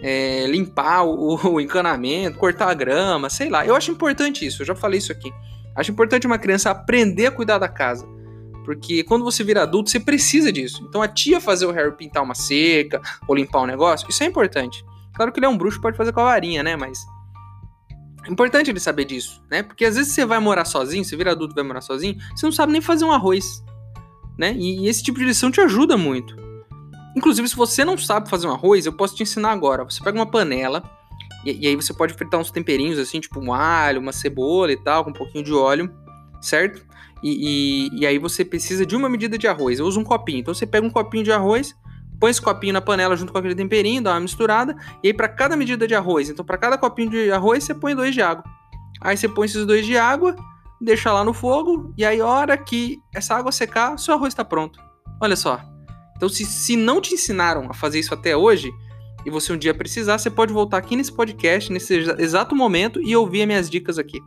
é, 0.00 0.46
limpar 0.46 1.02
o, 1.02 1.54
o, 1.54 1.60
encanamento, 1.60 2.38
cortar 2.38 2.70
a 2.70 2.74
grama, 2.74 3.28
sei 3.28 3.50
lá. 3.50 3.66
Eu 3.66 3.74
acho 3.74 3.90
importante 3.90 4.46
isso, 4.46 4.62
eu 4.62 4.66
já 4.66 4.74
falei 4.74 4.98
isso 4.98 5.10
aqui. 5.10 5.32
Acho 5.74 5.90
importante 5.90 6.26
uma 6.26 6.38
criança 6.38 6.70
aprender 6.70 7.26
a 7.26 7.30
cuidar 7.32 7.58
da 7.58 7.68
casa. 7.68 8.06
Porque 8.64 9.02
quando 9.02 9.24
você 9.24 9.42
vira 9.42 9.62
adulto, 9.62 9.90
você 9.90 9.98
precisa 9.98 10.52
disso. 10.52 10.86
Então 10.88 11.02
a 11.02 11.08
tia 11.08 11.40
fazer 11.40 11.66
o 11.66 11.72
Harry 11.72 11.90
pintar 11.96 12.22
uma 12.22 12.34
cerca 12.34 13.02
ou 13.26 13.34
limpar 13.34 13.62
um 13.62 13.66
negócio, 13.66 14.08
isso 14.08 14.22
é 14.22 14.26
importante. 14.26 14.84
Claro 15.14 15.32
que 15.32 15.40
ele 15.40 15.46
é 15.46 15.48
um 15.48 15.58
bruxo, 15.58 15.80
pode 15.80 15.96
fazer 15.96 16.12
com 16.12 16.20
a 16.20 16.24
varinha, 16.24 16.62
né? 16.62 16.76
Mas 16.76 17.00
é 18.24 18.30
importante 18.30 18.70
ele 18.70 18.78
saber 18.78 19.04
disso, 19.06 19.42
né? 19.50 19.64
Porque 19.64 19.84
às 19.84 19.96
vezes 19.96 20.12
você 20.12 20.24
vai 20.24 20.38
morar 20.38 20.64
sozinho, 20.64 21.04
você 21.04 21.16
vira 21.16 21.32
adulto 21.32 21.54
e 21.54 21.56
vai 21.56 21.64
morar 21.64 21.80
sozinho, 21.80 22.16
você 22.36 22.46
não 22.46 22.52
sabe 22.52 22.70
nem 22.70 22.80
fazer 22.80 23.04
um 23.04 23.10
arroz, 23.10 23.64
né? 24.38 24.54
E 24.58 24.88
esse 24.88 25.02
tipo 25.02 25.18
de 25.18 25.24
lição 25.24 25.50
te 25.50 25.60
ajuda 25.60 25.96
muito. 25.96 26.36
Inclusive, 27.16 27.48
se 27.48 27.56
você 27.56 27.84
não 27.84 27.98
sabe 27.98 28.28
fazer 28.28 28.46
um 28.46 28.52
arroz, 28.52 28.86
eu 28.86 28.92
posso 28.92 29.14
te 29.14 29.22
ensinar 29.22 29.52
agora. 29.52 29.84
Você 29.84 30.02
pega 30.02 30.18
uma 30.18 30.26
panela 30.26 30.82
e, 31.44 31.64
e 31.64 31.66
aí 31.66 31.76
você 31.76 31.92
pode 31.92 32.14
fritar 32.14 32.40
uns 32.40 32.50
temperinhos 32.50 32.98
assim, 32.98 33.20
tipo 33.20 33.40
um 33.40 33.52
alho, 33.52 34.00
uma 34.00 34.12
cebola 34.12 34.72
e 34.72 34.76
tal, 34.76 35.04
com 35.04 35.10
um 35.10 35.14
pouquinho 35.14 35.44
de 35.44 35.52
óleo, 35.52 35.92
certo? 36.40 36.84
E, 37.22 37.90
e, 37.94 38.00
e, 38.00 38.06
aí 38.06 38.18
você 38.18 38.44
precisa 38.44 38.84
de 38.84 38.96
uma 38.96 39.08
medida 39.08 39.38
de 39.38 39.46
arroz. 39.46 39.78
Eu 39.78 39.86
uso 39.86 40.00
um 40.00 40.04
copinho. 40.04 40.38
Então 40.38 40.52
você 40.52 40.66
pega 40.66 40.86
um 40.86 40.90
copinho 40.90 41.22
de 41.22 41.30
arroz, 41.30 41.74
põe 42.18 42.30
esse 42.30 42.42
copinho 42.42 42.72
na 42.72 42.80
panela 42.80 43.14
junto 43.14 43.32
com 43.32 43.38
aquele 43.38 43.54
temperinho, 43.54 44.02
dá 44.02 44.12
uma 44.12 44.20
misturada. 44.20 44.74
E 45.02 45.08
aí 45.08 45.14
para 45.14 45.28
cada 45.28 45.56
medida 45.56 45.86
de 45.86 45.94
arroz, 45.94 46.30
então 46.30 46.44
para 46.44 46.58
cada 46.58 46.78
copinho 46.78 47.10
de 47.10 47.30
arroz 47.30 47.64
você 47.64 47.74
põe 47.74 47.94
dois 47.94 48.14
de 48.14 48.22
água. 48.22 48.42
Aí 49.00 49.16
você 49.16 49.28
põe 49.28 49.46
esses 49.46 49.66
dois 49.66 49.84
de 49.84 49.96
água, 49.96 50.34
deixa 50.82 51.12
lá 51.12 51.24
no 51.24 51.32
fogo. 51.32 51.92
E 51.96 52.04
aí 52.04 52.20
hora 52.20 52.56
que 52.56 52.98
essa 53.14 53.34
água 53.34 53.52
secar, 53.52 53.98
seu 53.98 54.14
arroz 54.14 54.32
está 54.32 54.44
pronto. 54.44 54.78
Olha 55.20 55.36
só. 55.36 55.60
Então 56.16 56.28
se, 56.28 56.44
se 56.44 56.76
não 56.76 57.00
te 57.00 57.14
ensinaram 57.14 57.68
a 57.70 57.74
fazer 57.74 57.98
isso 57.98 58.14
até 58.14 58.36
hoje, 58.36 58.72
e 59.24 59.30
você 59.30 59.52
um 59.52 59.56
dia 59.56 59.72
precisar, 59.72 60.18
você 60.18 60.30
pode 60.30 60.52
voltar 60.52 60.78
aqui 60.78 60.96
nesse 60.96 61.12
podcast, 61.12 61.72
nesse 61.72 61.94
exato 62.18 62.54
momento, 62.54 63.00
e 63.00 63.14
ouvir 63.16 63.42
as 63.42 63.46
minhas 63.46 63.70
dicas 63.70 63.98
aqui. 63.98 64.20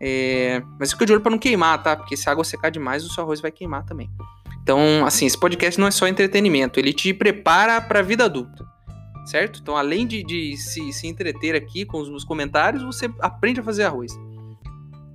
É... 0.00 0.62
Mas 0.80 0.92
fica 0.92 1.06
de 1.06 1.12
olho 1.12 1.20
para 1.20 1.30
não 1.30 1.38
queimar, 1.38 1.82
tá? 1.82 1.96
Porque 1.96 2.16
se 2.16 2.28
a 2.28 2.32
água 2.32 2.44
secar 2.44 2.70
demais, 2.70 3.04
o 3.04 3.12
seu 3.12 3.22
arroz 3.22 3.40
vai 3.40 3.50
queimar 3.50 3.84
também. 3.84 4.10
Então, 4.62 5.04
assim, 5.04 5.26
esse 5.26 5.38
podcast 5.38 5.78
não 5.78 5.88
é 5.88 5.90
só 5.90 6.06
entretenimento, 6.06 6.78
ele 6.78 6.92
te 6.92 7.12
prepara 7.12 7.80
para 7.80 7.98
a 7.98 8.02
vida 8.02 8.24
adulta, 8.24 8.64
certo? 9.26 9.58
Então, 9.60 9.76
além 9.76 10.06
de, 10.06 10.22
de 10.22 10.56
se, 10.56 10.92
se, 10.92 11.06
entreter 11.08 11.56
aqui 11.56 11.84
com 11.84 11.98
os 11.98 12.08
meus 12.08 12.24
comentários, 12.24 12.82
você 12.82 13.10
aprende 13.20 13.58
a 13.58 13.64
fazer 13.64 13.84
arroz. 13.84 14.12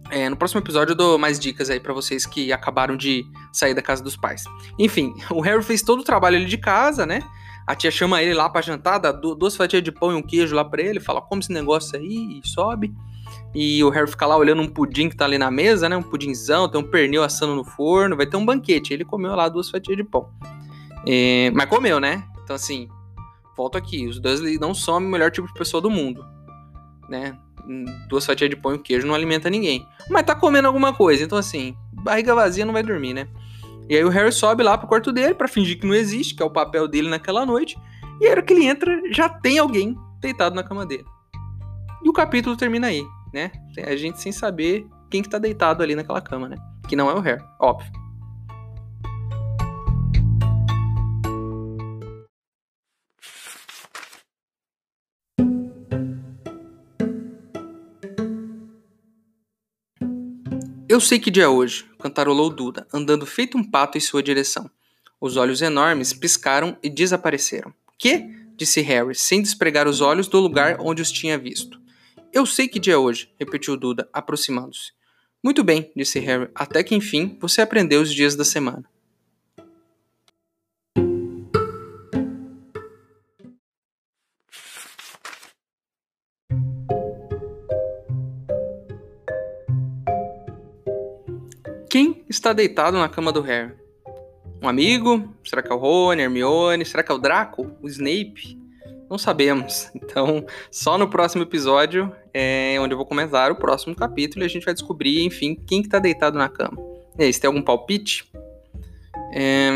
É, 0.09 0.29
no 0.29 0.37
próximo 0.37 0.61
episódio 0.61 0.93
eu 0.93 0.95
dou 0.95 1.17
mais 1.17 1.39
dicas 1.39 1.69
aí 1.69 1.79
para 1.79 1.93
vocês 1.93 2.25
que 2.25 2.51
acabaram 2.53 2.95
de 2.95 3.25
sair 3.51 3.73
da 3.73 3.81
casa 3.81 4.03
dos 4.03 4.15
pais. 4.15 4.43
Enfim, 4.79 5.13
o 5.29 5.41
Harry 5.41 5.63
fez 5.63 5.81
todo 5.81 5.99
o 5.99 6.03
trabalho 6.03 6.37
ali 6.37 6.45
de 6.45 6.57
casa, 6.57 7.05
né? 7.05 7.21
A 7.65 7.75
tia 7.75 7.91
chama 7.91 8.21
ele 8.21 8.33
lá 8.33 8.49
para 8.49 8.61
jantar, 8.61 8.97
dá 8.97 9.11
duas 9.11 9.55
fatias 9.55 9.83
de 9.83 9.91
pão 9.91 10.13
e 10.13 10.15
um 10.15 10.21
queijo 10.21 10.55
lá 10.55 10.63
para 10.63 10.81
ele, 10.81 11.01
fala: 11.01 11.21
"Come 11.21 11.41
esse 11.41 11.51
negócio 11.51 11.97
aí" 11.97 12.39
e 12.41 12.47
sobe. 12.47 12.93
E 13.53 13.83
o 13.83 13.89
Harry 13.89 14.09
fica 14.09 14.25
lá 14.25 14.37
olhando 14.37 14.61
um 14.61 14.67
pudim 14.67 15.09
que 15.09 15.17
tá 15.17 15.25
ali 15.25 15.37
na 15.37 15.51
mesa, 15.51 15.89
né? 15.89 15.97
Um 15.97 16.03
pudinzão, 16.03 16.69
tem 16.69 16.79
um 16.79 16.83
pernil 16.83 17.23
assando 17.23 17.55
no 17.55 17.65
forno, 17.65 18.15
vai 18.15 18.25
ter 18.25 18.37
um 18.37 18.45
banquete. 18.45 18.93
Ele 18.93 19.03
comeu 19.03 19.35
lá 19.35 19.49
duas 19.49 19.69
fatias 19.69 19.97
de 19.97 20.03
pão. 20.03 20.29
É, 21.05 21.51
mas 21.51 21.67
comeu, 21.67 21.99
né? 21.99 22.23
Então, 22.43 22.55
assim, 22.55 22.87
volto 23.55 23.77
aqui. 23.77 24.07
Os 24.07 24.19
dois 24.19 24.41
não 24.59 24.73
são 24.73 24.97
o 24.97 25.01
melhor 25.01 25.31
tipo 25.31 25.47
de 25.47 25.53
pessoa 25.53 25.81
do 25.81 25.89
mundo, 25.89 26.25
né? 27.09 27.37
Duas 28.07 28.25
fatias 28.25 28.49
de 28.49 28.55
pão 28.55 28.75
e 28.75 28.79
queijo 28.79 29.05
não 29.05 29.15
alimenta 29.15 29.49
ninguém. 29.49 29.85
Mas 30.09 30.23
tá 30.23 30.35
comendo 30.35 30.67
alguma 30.67 30.93
coisa. 30.93 31.23
Então, 31.23 31.37
assim, 31.37 31.75
barriga 31.91 32.33
vazia 32.33 32.65
não 32.65 32.73
vai 32.73 32.83
dormir, 32.83 33.13
né? 33.13 33.27
E 33.89 33.95
aí 33.95 34.03
o 34.03 34.09
Harry 34.09 34.31
sobe 34.31 34.63
lá 34.63 34.77
pro 34.77 34.87
quarto 34.87 35.11
dele 35.11 35.33
para 35.33 35.47
fingir 35.47 35.79
que 35.79 35.87
não 35.87 35.93
existe, 35.93 36.35
que 36.35 36.43
é 36.43 36.45
o 36.45 36.49
papel 36.49 36.87
dele 36.87 37.09
naquela 37.09 37.45
noite. 37.45 37.77
E 38.19 38.25
aí, 38.25 38.29
a 38.29 38.31
hora 38.33 38.41
que 38.41 38.53
ele 38.53 38.65
entra, 38.65 39.01
já 39.11 39.29
tem 39.29 39.59
alguém 39.59 39.95
deitado 40.19 40.55
na 40.55 40.63
cama 40.63 40.85
dele. 40.85 41.05
E 42.03 42.09
o 42.09 42.13
capítulo 42.13 42.55
termina 42.55 42.87
aí 42.87 43.03
né? 43.33 43.51
A 43.85 43.95
gente 43.95 44.21
sem 44.21 44.31
saber 44.31 44.87
quem 45.09 45.21
que 45.21 45.29
tá 45.29 45.37
deitado 45.37 45.83
ali 45.83 45.95
naquela 45.95 46.21
cama, 46.21 46.49
né? 46.49 46.57
Que 46.87 46.95
não 46.95 47.09
é 47.09 47.13
o 47.13 47.19
Harry, 47.19 47.43
óbvio. 47.59 47.91
Eu 60.97 61.01
sei 61.01 61.19
que 61.19 61.29
dia 61.29 61.43
é 61.43 61.47
hoje, 61.47 61.85
cantarolou 61.99 62.49
Duda, 62.49 62.87
andando 62.91 63.23
feito 63.23 63.55
um 63.55 63.63
pato 63.63 63.99
em 63.99 64.01
sua 64.01 64.23
direção. 64.23 64.67
Os 65.21 65.37
olhos 65.37 65.61
enormes 65.61 66.11
piscaram 66.11 66.75
e 66.81 66.89
desapareceram. 66.89 67.71
Que? 67.99 68.25
disse 68.55 68.81
Harry, 68.81 69.13
sem 69.13 69.39
despregar 69.39 69.87
os 69.87 70.01
olhos 70.01 70.27
do 70.27 70.39
lugar 70.39 70.77
onde 70.79 71.03
os 71.03 71.11
tinha 71.11 71.37
visto. 71.37 71.79
Eu 72.33 72.47
sei 72.47 72.67
que 72.67 72.79
dia 72.79 72.95
é 72.95 72.97
hoje, 72.97 73.29
repetiu 73.39 73.77
Duda, 73.77 74.09
aproximando-se. 74.11 74.91
Muito 75.43 75.63
bem, 75.63 75.91
disse 75.95 76.17
Harry, 76.17 76.49
até 76.55 76.81
que 76.81 76.95
enfim 76.95 77.37
você 77.39 77.61
aprendeu 77.61 78.01
os 78.01 78.11
dias 78.11 78.35
da 78.35 78.43
semana. 78.43 78.83
Está 92.47 92.53
deitado 92.53 92.97
na 92.97 93.09
cama 93.09 93.29
do 93.29 93.41
Harry? 93.41 93.73
Um 94.63 94.69
amigo? 94.69 95.33
Será 95.43 95.61
que 95.61 95.69
é 95.69 95.75
o 95.75 95.77
Rony, 95.77 96.21
Hermione? 96.21 96.85
Será 96.85 97.03
que 97.03 97.11
é 97.11 97.15
o 97.15 97.17
Draco? 97.17 97.75
O 97.81 97.87
Snape? 97.89 98.57
Não 99.09 99.17
sabemos. 99.17 99.91
Então, 100.07 100.45
só 100.71 100.97
no 100.97 101.09
próximo 101.09 101.43
episódio 101.43 102.09
é 102.33 102.77
onde 102.79 102.93
eu 102.93 102.97
vou 102.97 103.05
comentar 103.05 103.51
o 103.51 103.55
próximo 103.55 103.93
capítulo 103.93 104.43
e 104.43 104.45
a 104.45 104.49
gente 104.49 104.63
vai 104.63 104.73
descobrir, 104.73 105.25
enfim, 105.25 105.61
quem 105.67 105.83
que 105.83 105.89
tá 105.89 105.99
deitado 105.99 106.37
na 106.37 106.47
cama. 106.47 106.77
E 107.19 107.25
aí, 107.25 107.33
você 107.33 107.41
tem 107.41 107.49
algum 107.49 107.61
palpite? 107.61 108.31
É... 109.33 109.69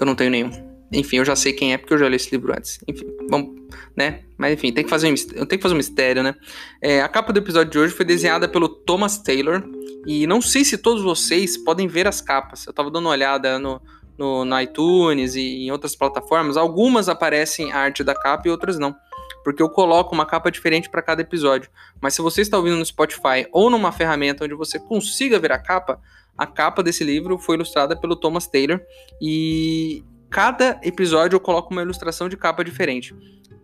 Eu 0.00 0.04
não 0.04 0.16
tenho 0.16 0.30
nenhum. 0.30 0.65
Enfim, 0.92 1.16
eu 1.16 1.24
já 1.24 1.34
sei 1.34 1.52
quem 1.52 1.72
é 1.72 1.78
porque 1.78 1.94
eu 1.94 1.98
já 1.98 2.08
li 2.08 2.16
esse 2.16 2.30
livro 2.30 2.52
antes. 2.52 2.78
Enfim, 2.86 3.06
vamos, 3.28 3.60
né? 3.96 4.22
Mas 4.38 4.52
enfim, 4.52 4.72
tem 4.72 4.84
que 4.84 4.90
fazer 4.90 5.08
um, 5.08 5.14
eu 5.34 5.46
tenho 5.46 5.58
que 5.58 5.62
fazer 5.62 5.74
um 5.74 5.78
mistério, 5.78 6.22
né? 6.22 6.34
É, 6.80 7.00
a 7.02 7.08
capa 7.08 7.32
do 7.32 7.38
episódio 7.38 7.72
de 7.72 7.78
hoje 7.78 7.94
foi 7.94 8.04
desenhada 8.04 8.48
pelo 8.48 8.68
Thomas 8.68 9.18
Taylor 9.18 9.62
e 10.06 10.26
não 10.26 10.40
sei 10.40 10.64
se 10.64 10.78
todos 10.78 11.02
vocês 11.02 11.56
podem 11.56 11.88
ver 11.88 12.06
as 12.06 12.20
capas. 12.20 12.66
Eu 12.66 12.72
tava 12.72 12.90
dando 12.90 13.06
uma 13.06 13.10
olhada 13.10 13.58
no, 13.58 13.80
no, 14.16 14.44
no 14.44 14.60
iTunes 14.60 15.34
e 15.34 15.66
em 15.66 15.70
outras 15.70 15.96
plataformas, 15.96 16.56
algumas 16.56 17.08
aparecem 17.08 17.72
a 17.72 17.78
arte 17.78 18.04
da 18.04 18.14
capa 18.14 18.46
e 18.46 18.50
outras 18.50 18.78
não. 18.78 18.94
Porque 19.42 19.62
eu 19.62 19.68
coloco 19.68 20.14
uma 20.14 20.26
capa 20.26 20.50
diferente 20.50 20.88
para 20.88 21.02
cada 21.02 21.22
episódio. 21.22 21.70
Mas 22.00 22.14
se 22.14 22.22
você 22.22 22.42
está 22.42 22.56
ouvindo 22.56 22.76
no 22.76 22.86
Spotify 22.86 23.46
ou 23.52 23.70
numa 23.70 23.92
ferramenta 23.92 24.44
onde 24.44 24.54
você 24.54 24.78
consiga 24.78 25.38
ver 25.38 25.52
a 25.52 25.58
capa, 25.58 26.00
a 26.36 26.46
capa 26.46 26.82
desse 26.82 27.02
livro 27.02 27.38
foi 27.38 27.56
ilustrada 27.56 27.96
pelo 27.96 28.14
Thomas 28.14 28.46
Taylor 28.46 28.80
e 29.20 30.04
cada 30.36 30.78
episódio 30.82 31.34
eu 31.34 31.40
coloco 31.40 31.72
uma 31.72 31.80
ilustração 31.80 32.28
de 32.28 32.36
capa 32.36 32.62
diferente. 32.62 33.14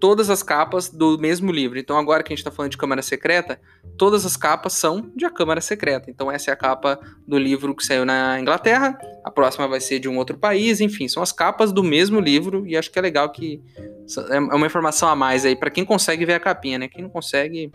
todas 0.01 0.31
as 0.31 0.43
capas 0.43 0.89
do 0.89 1.17
mesmo 1.17 1.53
livro. 1.53 1.79
Então, 1.79 1.97
agora 1.97 2.25
que 2.25 2.33
a 2.33 2.35
gente 2.35 2.41
está 2.41 2.51
falando 2.51 2.73
de 2.73 2.77
Câmara 2.77 3.03
Secreta, 3.03 3.61
todas 3.97 4.27
as 4.27 4.37
capas 4.37 4.73
são 4.73 5.13
de 5.15 5.25
A 5.25 5.31
Câmara 5.31 5.61
Secreta. 5.61 6.11
Então, 6.11 6.33
essa 6.33 6.51
é 6.51 6.55
a 6.55 6.57
capa 6.57 6.99
do 7.25 7.39
livro 7.39 7.73
que 7.73 7.85
saiu 7.85 8.05
na 8.05 8.41
Inglaterra, 8.41 8.99
a 9.23 9.31
próxima 9.31 9.69
vai 9.69 9.81
ser 9.81 10.01
de 10.01 10.09
um 10.09 10.17
outro 10.17 10.37
país, 10.37 10.81
enfim, 10.81 11.07
são 11.07 11.23
as 11.23 11.31
capas 11.31 11.71
do 11.71 11.85
mesmo 11.85 12.19
livro 12.19 12.67
e 12.67 12.77
acho 12.77 12.91
que 12.91 12.99
é 12.99 13.03
legal 13.03 13.31
que 13.31 13.63
é 14.31 14.39
uma 14.41 14.67
informação 14.67 15.09
a 15.09 15.15
mais 15.15 15.45
aí 15.45 15.55
para 15.55 15.71
quem 15.71 15.85
consegue 15.85 16.25
ver 16.25 16.35
a 16.35 16.41
capinha, 16.41 16.79
né? 16.79 16.89
Quem 16.89 17.03
não 17.03 17.11
consegue, 17.11 17.71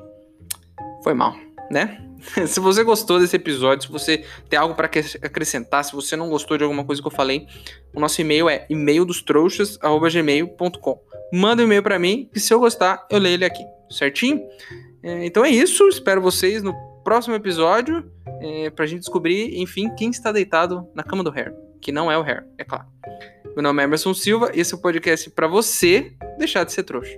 foi 1.03 1.13
mal, 1.13 1.33
né? 1.71 2.03
se 2.47 2.59
você 2.59 2.83
gostou 2.83 3.19
desse 3.19 3.35
episódio, 3.35 3.87
se 3.87 3.91
você 3.91 4.23
tem 4.49 4.57
algo 4.59 4.75
para 4.75 4.89
acrescentar, 5.21 5.83
se 5.83 5.93
você 5.93 6.15
não 6.15 6.29
gostou 6.29 6.55
de 6.57 6.63
alguma 6.63 6.83
coisa 6.83 7.01
que 7.01 7.07
eu 7.07 7.11
falei, 7.11 7.47
o 7.93 7.99
nosso 7.99 8.21
e-mail 8.21 8.47
é 8.49 8.65
e-maildostrouxas@gmail.com. 8.69 11.01
Manda 11.33 11.61
um 11.61 11.65
e-mail 11.65 11.83
para 11.83 11.99
mim 11.99 12.29
e 12.33 12.39
se 12.39 12.53
eu 12.53 12.59
gostar, 12.59 13.05
eu 13.09 13.19
leio 13.19 13.35
ele 13.35 13.45
aqui, 13.45 13.63
certinho? 13.89 14.41
É, 15.03 15.25
então 15.25 15.45
é 15.45 15.49
isso, 15.49 15.87
espero 15.87 16.21
vocês 16.21 16.63
no 16.63 16.73
próximo 17.03 17.35
episódio 17.35 18.09
é, 18.41 18.69
pra 18.69 18.85
gente 18.85 18.99
descobrir, 18.99 19.59
enfim, 19.59 19.89
quem 19.95 20.09
está 20.09 20.31
deitado 20.31 20.87
na 20.93 21.03
cama 21.03 21.23
do 21.23 21.31
Harry, 21.31 21.53
que 21.81 21.91
não 21.91 22.11
é 22.11 22.17
o 22.17 22.21
Harry, 22.21 22.45
é 22.57 22.63
claro. 22.63 22.85
Meu 23.55 23.63
nome 23.63 23.81
é 23.81 23.85
Emerson 23.85 24.13
Silva 24.13 24.51
e 24.53 24.59
esse 24.59 24.73
é 24.73 24.77
o 24.77 24.81
podcast 24.81 25.29
para 25.31 25.47
você 25.47 26.13
deixar 26.37 26.63
de 26.63 26.71
ser 26.71 26.83
trouxa. 26.83 27.17